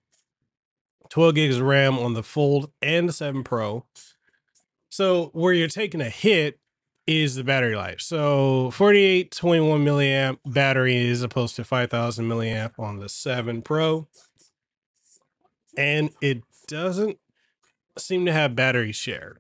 12 1.14 1.36
gigs 1.36 1.58
of 1.58 1.62
RAM 1.68 2.00
on 2.00 2.16
the 2.16 2.24
Fold 2.24 2.72
and 2.82 3.08
the 3.08 3.14
7 3.14 3.44
Pro. 3.44 3.86
So 4.90 5.30
where 5.34 5.54
you're 5.54 5.68
taking 5.68 6.02
a 6.02 6.10
hit 6.10 6.60
is 7.06 7.36
the 7.36 7.44
battery 7.44 7.76
life. 7.76 8.02
So 8.02 8.72
48, 8.72 9.30
21 9.30 9.86
milliamp 9.86 10.40
battery 10.44 11.08
as 11.12 11.22
opposed 11.22 11.56
to 11.58 11.64
5000 11.64 12.28
milliamp 12.28 12.80
on 12.80 12.98
the 12.98 13.08
7 13.08 13.62
Pro. 13.62 14.08
And 15.78 16.10
it 16.20 16.42
doesn't 16.68 17.20
seem 17.96 18.26
to 18.26 18.34
have 18.34 18.56
battery 18.56 18.92
share. 18.92 19.38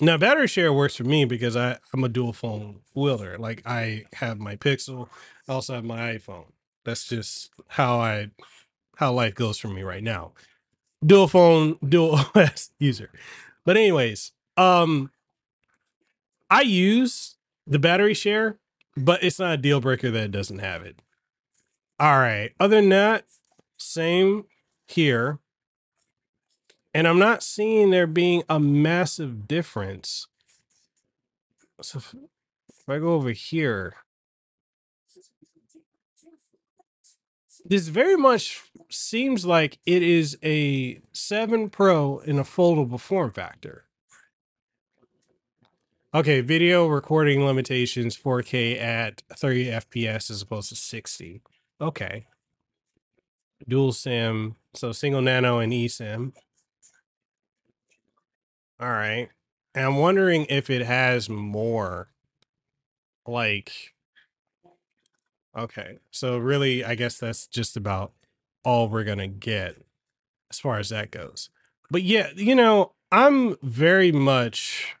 Now 0.00 0.16
battery 0.16 0.48
share 0.48 0.72
works 0.72 0.96
for 0.96 1.04
me 1.04 1.26
because 1.26 1.54
I, 1.54 1.76
I'm 1.92 2.02
a 2.02 2.08
dual 2.08 2.32
phone 2.32 2.80
wielder. 2.94 3.36
Like 3.36 3.60
I 3.66 4.06
have 4.14 4.38
my 4.38 4.56
Pixel, 4.56 5.10
I 5.46 5.52
also 5.52 5.74
have 5.74 5.84
my 5.84 6.14
iPhone. 6.14 6.46
That's 6.86 7.06
just 7.06 7.50
how 7.68 8.00
I 8.00 8.30
how 8.96 9.12
life 9.12 9.34
goes 9.34 9.58
for 9.58 9.68
me 9.68 9.82
right 9.82 10.02
now. 10.02 10.32
Dual 11.04 11.28
phone, 11.28 11.78
dual 11.86 12.18
OS 12.34 12.70
user. 12.78 13.10
But 13.64 13.76
anyways, 13.76 14.32
um 14.56 15.10
I 16.50 16.62
use 16.62 17.36
the 17.66 17.78
battery 17.78 18.14
share, 18.14 18.58
but 18.96 19.22
it's 19.22 19.38
not 19.38 19.54
a 19.54 19.56
deal 19.56 19.80
breaker 19.80 20.10
that 20.10 20.30
doesn't 20.30 20.60
have 20.60 20.82
it. 20.82 21.00
All 21.98 22.18
right. 22.18 22.52
Other 22.60 22.76
than 22.76 22.90
that, 22.90 23.24
same 23.78 24.44
here. 24.86 25.38
And 26.94 27.06
I'm 27.06 27.18
not 27.18 27.42
seeing 27.42 27.90
there 27.90 28.06
being 28.06 28.42
a 28.48 28.58
massive 28.58 29.46
difference. 29.46 30.26
So 31.82 31.98
if 31.98 32.14
I 32.88 32.98
go 32.98 33.14
over 33.14 33.30
here, 33.30 33.96
this 37.68 37.88
very 37.88 38.16
much 38.16 38.62
seems 38.90 39.44
like 39.44 39.78
it 39.86 40.02
is 40.02 40.38
a 40.42 41.00
7 41.12 41.70
Pro 41.70 42.18
in 42.20 42.38
a 42.38 42.44
foldable 42.44 43.00
form 43.00 43.30
factor. 43.30 43.84
Okay, 46.14 46.40
video 46.40 46.86
recording 46.86 47.44
limitations 47.44 48.16
4K 48.16 48.80
at 48.80 49.22
30 49.34 49.66
FPS 49.66 50.30
as 50.30 50.40
opposed 50.40 50.70
to 50.70 50.76
60. 50.76 51.42
Okay. 51.80 52.26
Dual 53.68 53.92
SIM, 53.92 54.56
so 54.74 54.92
single 54.92 55.20
nano 55.20 55.58
and 55.58 55.72
eSIM. 55.72 56.32
All 58.78 58.90
right. 58.90 59.28
And 59.74 59.84
I'm 59.84 59.96
wondering 59.96 60.46
if 60.48 60.70
it 60.70 60.86
has 60.86 61.28
more 61.28 62.08
like 63.26 63.94
okay. 65.56 65.98
So 66.10 66.38
really 66.38 66.84
I 66.84 66.94
guess 66.94 67.18
that's 67.18 67.46
just 67.46 67.76
about 67.76 68.12
all 68.64 68.88
we're 68.88 69.04
going 69.04 69.18
to 69.18 69.28
get 69.28 69.76
as 70.50 70.58
far 70.58 70.78
as 70.78 70.88
that 70.90 71.10
goes. 71.10 71.50
But 71.90 72.02
yeah, 72.02 72.30
you 72.34 72.54
know, 72.54 72.92
I'm 73.12 73.56
very 73.62 74.12
much 74.12 74.96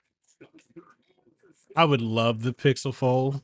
I 1.74 1.84
would 1.84 2.00
love 2.00 2.42
the 2.42 2.54
Pixel 2.54 2.94
Fold. 2.94 3.42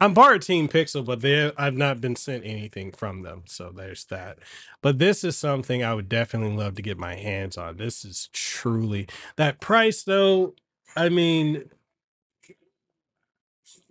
I'm 0.00 0.12
part 0.12 0.36
of 0.36 0.46
Team 0.46 0.68
Pixel, 0.68 1.04
but 1.04 1.20
they 1.20 1.52
I've 1.56 1.76
not 1.76 2.00
been 2.00 2.16
sent 2.16 2.44
anything 2.44 2.90
from 2.90 3.22
them, 3.22 3.44
so 3.46 3.70
there's 3.70 4.04
that. 4.06 4.38
But 4.82 4.98
this 4.98 5.22
is 5.22 5.36
something 5.36 5.84
I 5.84 5.94
would 5.94 6.08
definitely 6.08 6.56
love 6.56 6.74
to 6.74 6.82
get 6.82 6.98
my 6.98 7.14
hands 7.14 7.56
on. 7.56 7.76
This 7.76 8.04
is 8.04 8.28
truly 8.32 9.06
that 9.36 9.60
price 9.60 10.02
though. 10.02 10.54
I 10.96 11.08
mean, 11.08 11.70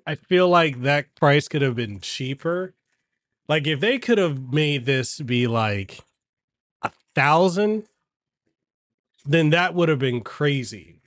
I 0.06 0.16
feel 0.16 0.50
like 0.50 0.82
that 0.82 1.14
price 1.16 1.48
could 1.48 1.62
have 1.62 1.76
been 1.76 2.00
cheaper. 2.00 2.74
Like 3.48 3.68
if 3.68 3.80
they 3.80 4.00
could 4.00 4.18
have 4.18 4.54
made 4.54 4.86
this 4.86 5.20
be 5.20 5.48
like 5.48 6.00
a 6.82 6.92
thousand, 7.16 7.84
then 9.26 9.50
that 9.52 9.74
would 9.74 9.90
have 9.90 10.00
been 10.00 10.22
crazy. 10.22 11.00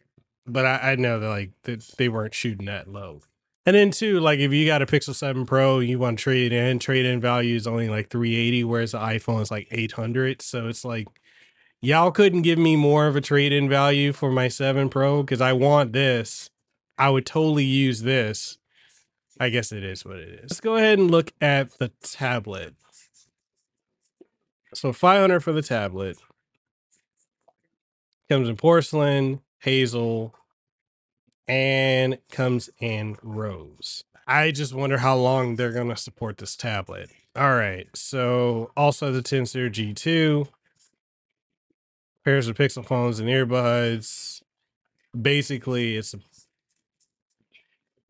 But 0.47 0.65
I, 0.65 0.93
I 0.93 0.97
know 0.97 1.19
that 1.19 1.29
like 1.29 1.51
that 1.65 1.83
they 1.99 2.09
weren't 2.09 2.35
shooting 2.35 2.67
that 2.67 2.89
low. 2.89 3.23
And 3.67 3.75
then 3.75 3.91
too, 3.91 4.21
like 4.21 4.39
if 4.39 4.53
you 4.53 4.65
got 4.65 4.81
a 4.81 4.87
Pixel 4.87 5.15
7 5.15 5.45
Pro, 5.45 5.81
you 5.81 5.99
want 5.99 6.19
to 6.19 6.23
trade 6.23 6.53
in, 6.53 6.79
trade 6.79 7.05
in 7.05 7.21
value 7.21 7.57
is 7.57 7.67
only 7.67 7.89
like 7.89 8.11
380, 8.11 8.63
whereas 8.65 8.93
the 8.93 8.99
iPhone 8.99 9.43
is 9.43 9.51
like 9.51 9.67
800. 9.73 10.41
So 10.41 10.69
it's 10.69 10.85
like 10.85 11.09
y'all 11.81 12.13
couldn't 12.13 12.43
give 12.43 12.59
me 12.61 12.77
more 12.77 13.09
of 13.09 13.17
a 13.17 13.21
trade 13.21 13.53
in 13.53 13.69
value 13.69 14.13
for 14.13 14.31
my 14.31 14.47
7 14.47 14.89
Pro 14.89 15.23
because 15.23 15.41
I 15.41 15.53
want 15.53 15.93
this. 15.93 16.49
I 16.97 17.11
would 17.11 17.27
totally 17.27 17.65
use 17.65 18.03
this. 18.03 18.59
I 19.39 19.51
guess 19.51 19.73
it 19.73 19.85
is 19.85 20.05
what 20.05 20.17
it 20.17 20.29
is. 20.29 20.51
Let's 20.51 20.61
go 20.61 20.77
ahead 20.77 20.99
and 20.99 21.11
look 21.11 21.33
at 21.41 21.79
the 21.79 21.89
tablet. 22.03 22.75
So 24.75 24.93
500 24.93 25.41
for 25.41 25.53
the 25.53 25.63
tablet. 25.63 26.19
Comes 28.29 28.49
in 28.49 28.57
porcelain, 28.57 29.41
hazel, 29.61 30.35
and 31.47 32.19
comes 32.31 32.71
in 32.81 33.17
rose. 33.23 34.05
I 34.27 34.51
just 34.51 34.75
wonder 34.75 34.99
how 34.99 35.17
long 35.17 35.57
they're 35.57 35.73
going 35.73 35.89
to 35.89 35.97
support 35.97 36.39
this 36.39 36.57
tablet. 36.57 37.11
All 37.37 37.55
right. 37.55 37.89
So 37.95 38.73
also 38.77 39.13
the 39.13 39.23
Tensor 39.23 39.71
G2 39.71 40.49
pairs 42.25 42.49
of 42.49 42.57
Pixel 42.57 42.85
phones 42.85 43.21
and 43.21 43.29
earbuds. 43.29 44.43
Basically, 45.19 45.97
it's 45.97 46.13
a, 46.13 46.19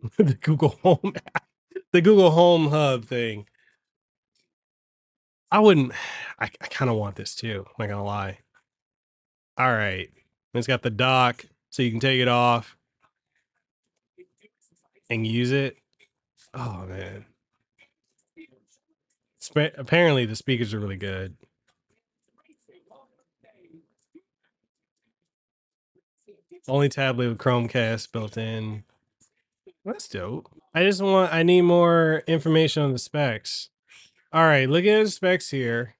the 0.16 0.34
Google 0.34 0.78
Home 0.82 1.12
the 1.92 2.00
Google 2.00 2.30
Home 2.30 2.68
Hub 2.68 3.04
thing. 3.04 3.46
I 5.50 5.60
wouldn't 5.60 5.92
I, 6.38 6.50
I 6.60 6.66
kind 6.68 6.90
of 6.90 6.96
want 6.96 7.16
this 7.16 7.34
too, 7.34 7.64
I'm 7.66 7.86
not 7.86 7.88
gonna 7.88 8.04
lie. 8.04 8.38
All 9.58 9.72
right. 9.72 10.10
It's 10.54 10.66
got 10.66 10.82
the 10.82 10.90
dock, 10.90 11.44
so 11.70 11.82
you 11.82 11.90
can 11.90 12.00
take 12.00 12.20
it 12.20 12.28
off 12.28 12.76
and 15.10 15.26
use 15.26 15.52
it. 15.52 15.76
Oh 16.54 16.86
man. 16.88 17.24
Sp- 19.40 19.76
apparently 19.76 20.26
the 20.26 20.36
speakers 20.36 20.74
are 20.74 20.80
really 20.80 20.96
good. 20.96 21.36
Only 26.68 26.88
tablet 26.88 27.28
with 27.28 27.38
Chromecast 27.38 28.10
built 28.10 28.36
in. 28.36 28.82
That's 29.86 30.08
dope. 30.08 30.50
I 30.74 30.82
just 30.82 31.00
want 31.00 31.32
I 31.32 31.44
need 31.44 31.62
more 31.62 32.24
information 32.26 32.82
on 32.82 32.92
the 32.92 32.98
specs. 32.98 33.70
All 34.32 34.42
right, 34.42 34.68
look 34.68 34.84
at 34.84 35.04
the 35.04 35.10
specs 35.10 35.50
here. 35.50 35.94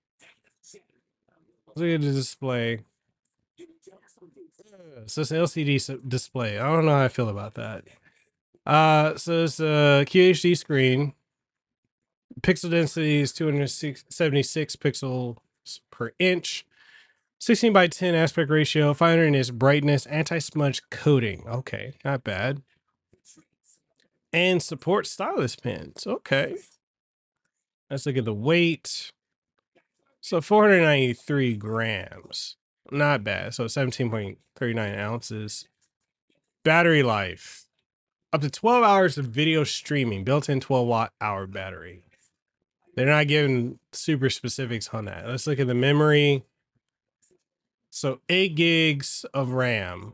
Look 1.77 1.87
at 1.87 2.01
the 2.01 2.13
display. 2.13 2.81
So 5.07 5.21
it's 5.21 5.31
an 5.31 5.39
LCD 5.39 6.09
display. 6.09 6.59
I 6.59 6.67
don't 6.67 6.85
know 6.85 6.97
how 6.97 7.05
I 7.05 7.09
feel 7.09 7.29
about 7.29 7.55
that. 7.55 7.85
Uh, 8.67 9.17
so 9.17 9.45
it's 9.45 9.61
a 9.61 10.05
QHD 10.05 10.59
screen. 10.59 11.13
Pixel 12.41 12.73
density 12.73 13.21
is 13.21 13.33
276 13.33 14.77
pixels 14.77 15.37
per 15.93 16.11
inch. 16.19 16.67
16 17.39 17.73
by 17.73 17.87
10 17.87 18.17
aspect 18.17 18.51
ratio, 18.51 18.93
500 18.93 19.37
is 19.37 19.53
brightness, 19.53 20.07
anti-smudge 20.07 20.83
coating. 20.91 21.45
Okay, 21.47 21.95
not 22.05 22.25
bad. 22.25 22.63
And 24.37 24.63
support 24.63 25.07
stylus 25.07 25.57
pens. 25.57 26.07
Okay. 26.07 26.57
Let's 27.91 28.05
look 28.05 28.19
at 28.19 28.27
the 28.27 28.35
weight. 28.35 29.11
So 30.21 30.43
493 30.43 31.57
grams. 31.57 32.57
Not 32.91 33.25
bad. 33.25 33.55
So 33.55 33.65
17.39 33.65 34.99
ounces. 34.99 35.67
Battery 36.65 37.03
life. 37.03 37.65
Up 38.31 38.43
to 38.43 38.51
12 38.51 38.85
hours 38.85 39.17
of 39.17 39.25
video 39.25 39.65
streaming, 39.65 40.23
built-in 40.23 40.61
12 40.61 40.87
watt 40.87 41.15
hour 41.19 41.47
battery. 41.47 42.03
They're 42.95 43.07
not 43.07 43.29
giving 43.29 43.79
super 43.93 44.29
specifics 44.29 44.91
on 44.91 45.07
that. 45.07 45.27
Let's 45.27 45.47
look 45.47 45.61
at 45.61 45.67
the 45.67 45.75
memory. 45.75 46.45
So 47.89 48.21
8 48.29 48.55
gigs 48.55 49.25
of 49.33 49.53
RAM. 49.53 50.13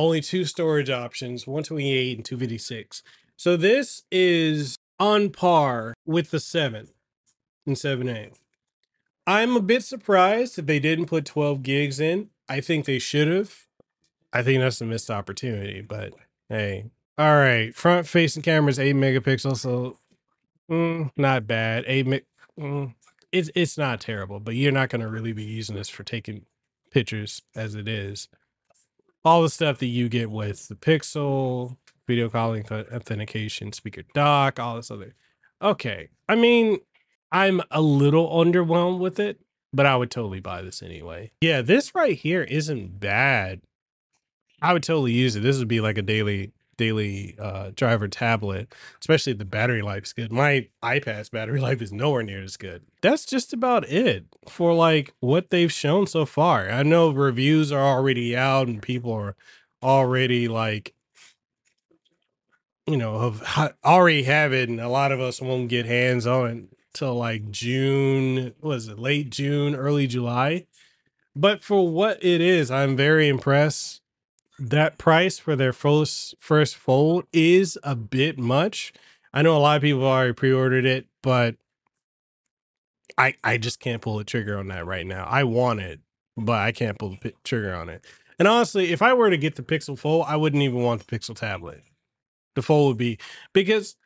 Only 0.00 0.22
two 0.22 0.46
storage 0.46 0.88
options, 0.88 1.46
128 1.46 2.16
and 2.16 2.24
256. 2.24 3.02
So 3.36 3.54
this 3.54 4.04
is 4.10 4.78
on 4.98 5.28
par 5.28 5.92
with 6.06 6.30
the 6.30 6.40
7 6.40 6.88
and 7.66 7.76
7A. 7.76 8.32
I'm 9.26 9.56
a 9.56 9.60
bit 9.60 9.84
surprised 9.84 10.56
that 10.56 10.66
they 10.66 10.80
didn't 10.80 11.04
put 11.04 11.26
12 11.26 11.62
gigs 11.62 12.00
in. 12.00 12.30
I 12.48 12.62
think 12.62 12.86
they 12.86 12.98
should 12.98 13.28
have. 13.28 13.66
I 14.32 14.42
think 14.42 14.60
that's 14.60 14.80
a 14.80 14.86
missed 14.86 15.10
opportunity, 15.10 15.82
but 15.82 16.14
hey. 16.48 16.86
All 17.18 17.36
right, 17.36 17.74
front 17.74 18.06
facing 18.06 18.42
camera 18.42 18.70
is 18.70 18.78
8 18.78 18.96
megapixels, 18.96 19.58
so 19.58 19.98
mm, 20.70 21.10
not 21.14 21.46
bad. 21.46 21.84
8 21.86 22.06
me- 22.06 22.22
mm, 22.58 22.94
it's 23.32 23.50
it's 23.54 23.76
not 23.76 24.00
terrible, 24.00 24.40
but 24.40 24.54
you're 24.54 24.72
not 24.72 24.88
going 24.88 25.02
to 25.02 25.08
really 25.08 25.34
be 25.34 25.44
using 25.44 25.76
this 25.76 25.90
for 25.90 26.04
taking 26.04 26.46
pictures 26.90 27.42
as 27.54 27.74
it 27.74 27.86
is. 27.86 28.30
All 29.24 29.42
the 29.42 29.50
stuff 29.50 29.78
that 29.78 29.86
you 29.86 30.08
get 30.08 30.30
with 30.30 30.68
the 30.68 30.74
Pixel, 30.74 31.76
video 32.06 32.28
calling 32.28 32.64
authentication, 32.70 33.72
speaker 33.72 34.02
dock, 34.14 34.58
all 34.58 34.76
this 34.76 34.90
other. 34.90 35.14
Okay. 35.60 36.08
I 36.28 36.36
mean, 36.36 36.78
I'm 37.30 37.60
a 37.70 37.80
little 37.82 38.28
underwhelmed 38.30 38.98
with 38.98 39.20
it, 39.20 39.40
but 39.72 39.86
I 39.86 39.96
would 39.96 40.10
totally 40.10 40.40
buy 40.40 40.62
this 40.62 40.82
anyway. 40.82 41.32
Yeah, 41.40 41.60
this 41.62 41.94
right 41.94 42.16
here 42.16 42.42
isn't 42.42 42.98
bad. 42.98 43.60
I 44.62 44.72
would 44.72 44.82
totally 44.82 45.12
use 45.12 45.36
it. 45.36 45.40
This 45.40 45.58
would 45.58 45.68
be 45.68 45.80
like 45.80 45.98
a 45.98 46.02
daily 46.02 46.52
daily 46.80 47.36
uh 47.38 47.70
driver 47.76 48.08
tablet, 48.08 48.72
especially 49.00 49.34
the 49.34 49.44
battery 49.44 49.82
life's 49.82 50.14
good. 50.14 50.32
My 50.32 50.68
iPad's 50.82 51.28
battery 51.28 51.60
life 51.68 51.82
is 51.82 51.92
nowhere 51.92 52.22
near 52.22 52.42
as 52.42 52.56
good. 52.56 52.82
That's 53.02 53.26
just 53.26 53.52
about 53.52 53.86
it 53.88 54.24
for 54.48 54.72
like 54.72 55.12
what 55.20 55.50
they've 55.50 55.70
shown 55.70 56.06
so 56.06 56.24
far. 56.24 56.70
I 56.70 56.82
know 56.82 57.10
reviews 57.10 57.70
are 57.70 57.84
already 57.84 58.34
out 58.34 58.66
and 58.66 58.80
people 58.80 59.12
are 59.12 59.36
already 59.82 60.48
like 60.48 60.94
you 62.86 62.96
know 62.96 63.20
have 63.20 63.76
already 63.84 64.22
have 64.22 64.54
it 64.54 64.70
and 64.70 64.80
a 64.80 64.88
lot 64.88 65.12
of 65.12 65.20
us 65.20 65.40
won't 65.42 65.68
get 65.68 65.84
hands 65.84 66.26
on 66.26 66.50
it 66.50 66.64
till 66.94 67.14
like 67.14 67.50
June, 67.50 68.54
was 68.62 68.88
it 68.88 68.98
late 68.98 69.28
June, 69.28 69.74
early 69.74 70.06
July? 70.06 70.66
But 71.36 71.62
for 71.62 71.88
what 71.88 72.24
it 72.24 72.40
is, 72.40 72.70
I'm 72.70 72.96
very 72.96 73.28
impressed. 73.28 73.99
That 74.60 74.98
price 74.98 75.38
for 75.38 75.56
their 75.56 75.72
first 75.72 76.34
first 76.38 76.76
fold 76.76 77.24
is 77.32 77.78
a 77.82 77.96
bit 77.96 78.38
much. 78.38 78.92
I 79.32 79.40
know 79.40 79.56
a 79.56 79.58
lot 79.58 79.76
of 79.76 79.82
people 79.82 80.04
already 80.04 80.34
pre-ordered 80.34 80.84
it, 80.84 81.06
but 81.22 81.56
I 83.16 83.34
I 83.42 83.56
just 83.56 83.80
can't 83.80 84.02
pull 84.02 84.18
the 84.18 84.24
trigger 84.24 84.58
on 84.58 84.68
that 84.68 84.84
right 84.84 85.06
now. 85.06 85.24
I 85.24 85.44
want 85.44 85.80
it, 85.80 86.00
but 86.36 86.58
I 86.58 86.72
can't 86.72 86.98
pull 86.98 87.16
the 87.22 87.32
trigger 87.42 87.74
on 87.74 87.88
it. 87.88 88.04
And 88.38 88.46
honestly, 88.46 88.92
if 88.92 89.00
I 89.00 89.14
were 89.14 89.30
to 89.30 89.38
get 89.38 89.56
the 89.56 89.62
Pixel 89.62 89.98
Fold, 89.98 90.26
I 90.28 90.36
wouldn't 90.36 90.62
even 90.62 90.82
want 90.82 91.06
the 91.06 91.18
Pixel 91.18 91.34
tablet. 91.34 91.82
The 92.54 92.62
Fold 92.62 92.88
would 92.88 92.98
be 92.98 93.18
because 93.54 93.96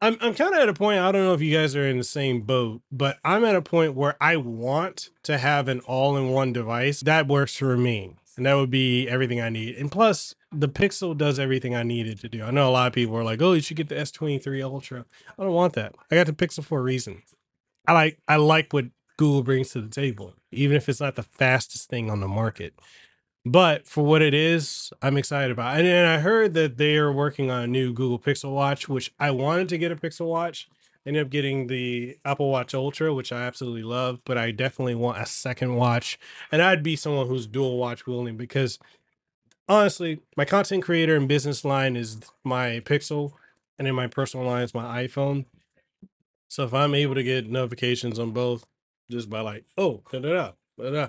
I'm 0.00 0.16
I'm 0.20 0.34
kind 0.34 0.54
of 0.54 0.60
at 0.60 0.68
a 0.68 0.74
point. 0.74 1.00
I 1.00 1.10
don't 1.10 1.24
know 1.24 1.34
if 1.34 1.40
you 1.42 1.56
guys 1.56 1.74
are 1.74 1.86
in 1.86 1.98
the 1.98 2.04
same 2.04 2.42
boat, 2.42 2.82
but 2.92 3.18
I'm 3.24 3.44
at 3.44 3.56
a 3.56 3.62
point 3.62 3.94
where 3.94 4.16
I 4.20 4.36
want 4.36 5.10
to 5.24 5.38
have 5.38 5.68
an 5.68 5.80
all-in-one 5.80 6.52
device 6.52 7.00
that 7.00 7.26
works 7.26 7.56
for 7.56 7.76
me, 7.76 8.16
and 8.36 8.46
that 8.46 8.54
would 8.54 8.70
be 8.70 9.08
everything 9.08 9.40
I 9.40 9.48
need. 9.48 9.76
And 9.76 9.90
plus, 9.90 10.34
the 10.52 10.68
Pixel 10.68 11.16
does 11.16 11.38
everything 11.38 11.74
I 11.74 11.82
needed 11.82 12.20
to 12.20 12.28
do. 12.28 12.42
I 12.44 12.50
know 12.50 12.68
a 12.68 12.72
lot 12.72 12.86
of 12.86 12.92
people 12.92 13.16
are 13.16 13.24
like, 13.24 13.40
"Oh, 13.42 13.52
you 13.52 13.60
should 13.60 13.76
get 13.76 13.88
the 13.88 13.96
S23 13.98 14.62
Ultra." 14.62 15.04
I 15.38 15.42
don't 15.42 15.52
want 15.52 15.74
that. 15.74 15.94
I 16.10 16.16
got 16.16 16.26
the 16.26 16.32
Pixel 16.32 16.64
for 16.64 16.78
a 16.78 16.82
reason. 16.82 17.22
I 17.86 17.92
like 17.92 18.18
I 18.28 18.36
like 18.36 18.72
what 18.72 18.86
Google 19.16 19.42
brings 19.42 19.70
to 19.70 19.80
the 19.80 19.88
table, 19.88 20.34
even 20.52 20.76
if 20.76 20.88
it's 20.88 21.00
not 21.00 21.14
the 21.14 21.22
fastest 21.22 21.88
thing 21.88 22.10
on 22.10 22.20
the 22.20 22.28
market. 22.28 22.74
But 23.44 23.86
for 23.86 24.04
what 24.04 24.22
it 24.22 24.34
is, 24.34 24.92
I'm 25.00 25.16
excited 25.16 25.52
about. 25.52 25.78
And, 25.78 25.86
and 25.86 26.08
I 26.08 26.18
heard 26.18 26.54
that 26.54 26.78
they 26.78 26.96
are 26.96 27.12
working 27.12 27.48
on 27.48 27.62
a 27.62 27.66
new 27.68 27.92
Google 27.92 28.18
Pixel 28.18 28.52
Watch, 28.52 28.88
which 28.88 29.14
I 29.20 29.30
wanted 29.30 29.68
to 29.68 29.78
get 29.78 29.92
a 29.92 29.96
Pixel 29.96 30.26
Watch. 30.26 30.68
Ended 31.06 31.24
up 31.24 31.30
getting 31.30 31.68
the 31.68 32.18
Apple 32.24 32.50
Watch 32.50 32.74
Ultra, 32.74 33.14
which 33.14 33.30
I 33.32 33.42
absolutely 33.42 33.84
love, 33.84 34.20
but 34.24 34.36
I 34.36 34.50
definitely 34.50 34.96
want 34.96 35.18
a 35.18 35.26
second 35.26 35.76
watch. 35.76 36.18
And 36.50 36.60
I'd 36.60 36.82
be 36.82 36.96
someone 36.96 37.28
who's 37.28 37.46
dual 37.46 37.78
watch 37.78 38.06
willing 38.06 38.36
because 38.36 38.80
honestly, 39.68 40.20
my 40.36 40.44
content 40.44 40.82
creator 40.82 41.16
and 41.16 41.28
business 41.28 41.64
line 41.64 41.96
is 41.96 42.18
my 42.44 42.80
Pixel, 42.84 43.32
and 43.78 43.86
in 43.86 43.94
my 43.94 44.06
personal 44.06 44.46
line 44.46 44.62
is 44.62 44.74
my 44.74 45.06
iPhone. 45.06 45.44
So 46.48 46.64
if 46.64 46.74
I'm 46.74 46.94
able 46.94 47.14
to 47.14 47.22
get 47.22 47.48
notifications 47.50 48.18
on 48.18 48.32
both 48.32 48.66
just 49.10 49.30
by 49.30 49.40
like, 49.40 49.64
oh, 49.76 50.02
da 50.10 50.18
da 50.18 50.28
da, 50.28 50.50
da, 50.78 50.90
da, 50.90 51.08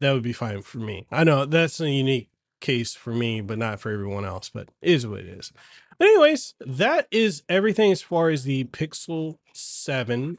that 0.00 0.12
would 0.12 0.22
be 0.22 0.32
fine 0.32 0.62
for 0.62 0.78
me. 0.78 1.06
I 1.10 1.24
know 1.24 1.44
that's 1.44 1.80
a 1.80 1.90
unique 1.90 2.28
case 2.60 2.94
for 2.94 3.12
me, 3.12 3.40
but 3.40 3.58
not 3.58 3.80
for 3.80 3.90
everyone 3.90 4.24
else, 4.24 4.50
but 4.52 4.68
it 4.82 4.90
is 4.92 5.06
what 5.06 5.20
it 5.20 5.26
is. 5.26 5.52
Anyways, 6.00 6.54
that 6.60 7.06
is 7.10 7.42
everything 7.48 7.92
as 7.92 8.00
far 8.00 8.30
as 8.30 8.44
the 8.44 8.64
Pixel 8.64 9.36
7a 9.54 10.38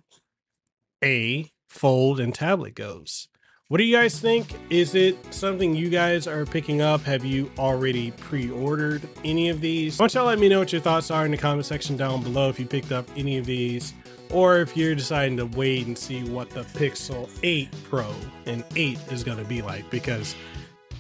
fold 1.70 2.20
and 2.20 2.34
tablet 2.34 2.74
goes. 2.74 3.28
What 3.68 3.78
do 3.78 3.84
you 3.84 3.96
guys 3.96 4.20
think? 4.20 4.54
Is 4.70 4.96
it 4.96 5.34
something 5.34 5.76
you 5.76 5.90
guys 5.90 6.28
are 6.28 6.46
picking 6.46 6.82
up? 6.82 7.02
Have 7.04 7.24
you 7.24 7.50
already 7.58 8.12
pre-ordered 8.12 9.08
any 9.24 9.50
of 9.50 9.62
these? 9.62 9.98
Why 9.98 10.08
don't 10.08 10.14
y'all 10.16 10.26
let 10.26 10.40
me 10.40 10.50
know 10.50 10.60
what 10.60 10.74
your 10.74 10.82
thoughts 10.82 11.12
are 11.12 11.26
in 11.26 11.32
the 11.32 11.38
comment 11.38 11.68
section 11.68 11.96
down 11.96 12.24
below 12.24 12.50
if 12.50 12.60
you 12.60 12.66
picked 12.66 12.92
up 12.92 13.08
any 13.16 13.38
of 13.38 13.46
these 13.46 13.94
or 14.32 14.60
if 14.60 14.76
you're 14.76 14.96
deciding 14.96 15.38
to 15.38 15.46
wait 15.46 15.86
and 15.86 15.98
see 15.98 16.24
what 16.24 16.50
the 16.50 16.64
Pixel 16.64 17.30
8 17.44 17.70
Pro 17.84 18.14
and 18.46 18.64
8 18.76 18.98
is 19.12 19.24
going 19.24 19.38
to 19.38 19.46
be 19.46 19.62
like 19.62 19.90
because 19.90 20.36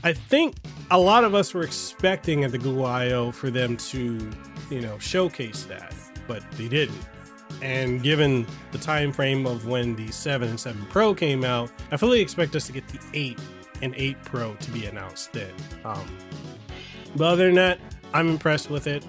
I 0.03 0.13
think 0.13 0.55
a 0.89 0.99
lot 0.99 1.23
of 1.23 1.35
us 1.35 1.53
were 1.53 1.63
expecting 1.63 2.43
at 2.43 2.51
the 2.51 2.57
Google 2.57 2.85
I/O 2.85 3.31
for 3.31 3.49
them 3.51 3.77
to, 3.77 4.31
you 4.69 4.81
know, 4.81 4.97
showcase 4.99 5.63
that, 5.63 5.93
but 6.27 6.43
they 6.53 6.67
didn't. 6.67 6.97
And 7.61 8.01
given 8.01 8.47
the 8.71 8.79
time 8.79 9.11
frame 9.11 9.45
of 9.45 9.67
when 9.67 9.95
the 9.95 10.11
7 10.11 10.49
and 10.49 10.59
7 10.59 10.85
Pro 10.89 11.13
came 11.13 11.43
out, 11.43 11.71
I 11.91 11.97
fully 11.97 12.19
expect 12.19 12.55
us 12.55 12.65
to 12.67 12.73
get 12.73 12.87
the 12.87 12.99
8 13.13 13.39
and 13.83 13.93
8 13.95 14.17
Pro 14.23 14.55
to 14.55 14.71
be 14.71 14.85
announced 14.85 15.33
then. 15.33 15.53
Um, 15.85 16.05
but 17.15 17.25
other 17.25 17.45
than 17.45 17.55
that, 17.55 17.79
I'm 18.13 18.29
impressed 18.29 18.69
with 18.69 18.87
it. 18.87 19.05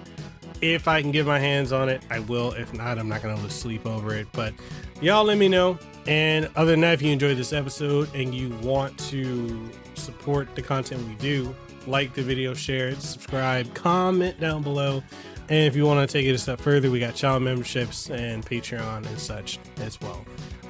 If 0.63 0.87
I 0.87 1.01
can 1.01 1.11
get 1.11 1.25
my 1.25 1.39
hands 1.39 1.73
on 1.73 1.89
it, 1.89 2.01
I 2.09 2.19
will. 2.19 2.53
If 2.53 2.73
not, 2.73 2.97
I'm 2.97 3.09
not 3.09 3.21
going 3.21 3.35
to 3.35 3.41
lose 3.41 3.53
sleep 3.53 3.85
over 3.85 4.15
it. 4.15 4.27
But 4.31 4.53
y'all 5.01 5.25
let 5.25 5.37
me 5.37 5.49
know. 5.49 5.77
And 6.07 6.49
other 6.55 6.71
than 6.71 6.79
that, 6.81 6.93
if 6.93 7.01
you 7.01 7.11
enjoyed 7.11 7.35
this 7.35 7.51
episode 7.51 8.09
and 8.15 8.33
you 8.33 8.49
want 8.61 8.97
to 9.09 9.69
support 9.95 10.55
the 10.55 10.61
content 10.61 11.05
we 11.05 11.15
do, 11.15 11.53
like 11.85 12.13
the 12.13 12.21
video, 12.21 12.53
share 12.53 12.87
it, 12.87 13.01
subscribe, 13.01 13.73
comment 13.75 14.39
down 14.39 14.63
below. 14.63 15.03
And 15.49 15.67
if 15.67 15.75
you 15.75 15.85
want 15.85 16.09
to 16.09 16.11
take 16.11 16.25
it 16.25 16.31
a 16.31 16.37
step 16.37 16.61
further, 16.61 16.89
we 16.89 16.97
got 16.97 17.13
child 17.13 17.43
memberships 17.43 18.09
and 18.09 18.45
Patreon 18.45 19.05
and 19.05 19.19
such 19.19 19.59
as 19.81 19.99
well. 19.99 20.25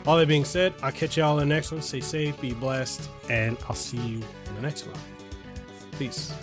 All 0.08 0.17
that 0.17 0.27
being 0.27 0.43
said, 0.43 0.73
I'll 0.82 0.91
catch 0.91 1.17
y'all 1.17 1.38
in 1.38 1.47
the 1.47 1.53
next 1.53 1.71
one. 1.71 1.84
Stay 1.84 2.01
safe, 2.01 2.41
be 2.41 2.53
blessed, 2.53 3.08
and 3.29 3.60
I'll 3.69 3.75
see 3.75 3.97
you 3.97 4.23
in 4.47 4.56
the 4.56 4.62
next 4.62 4.88
one. 4.88 4.99
Peace. 5.99 6.34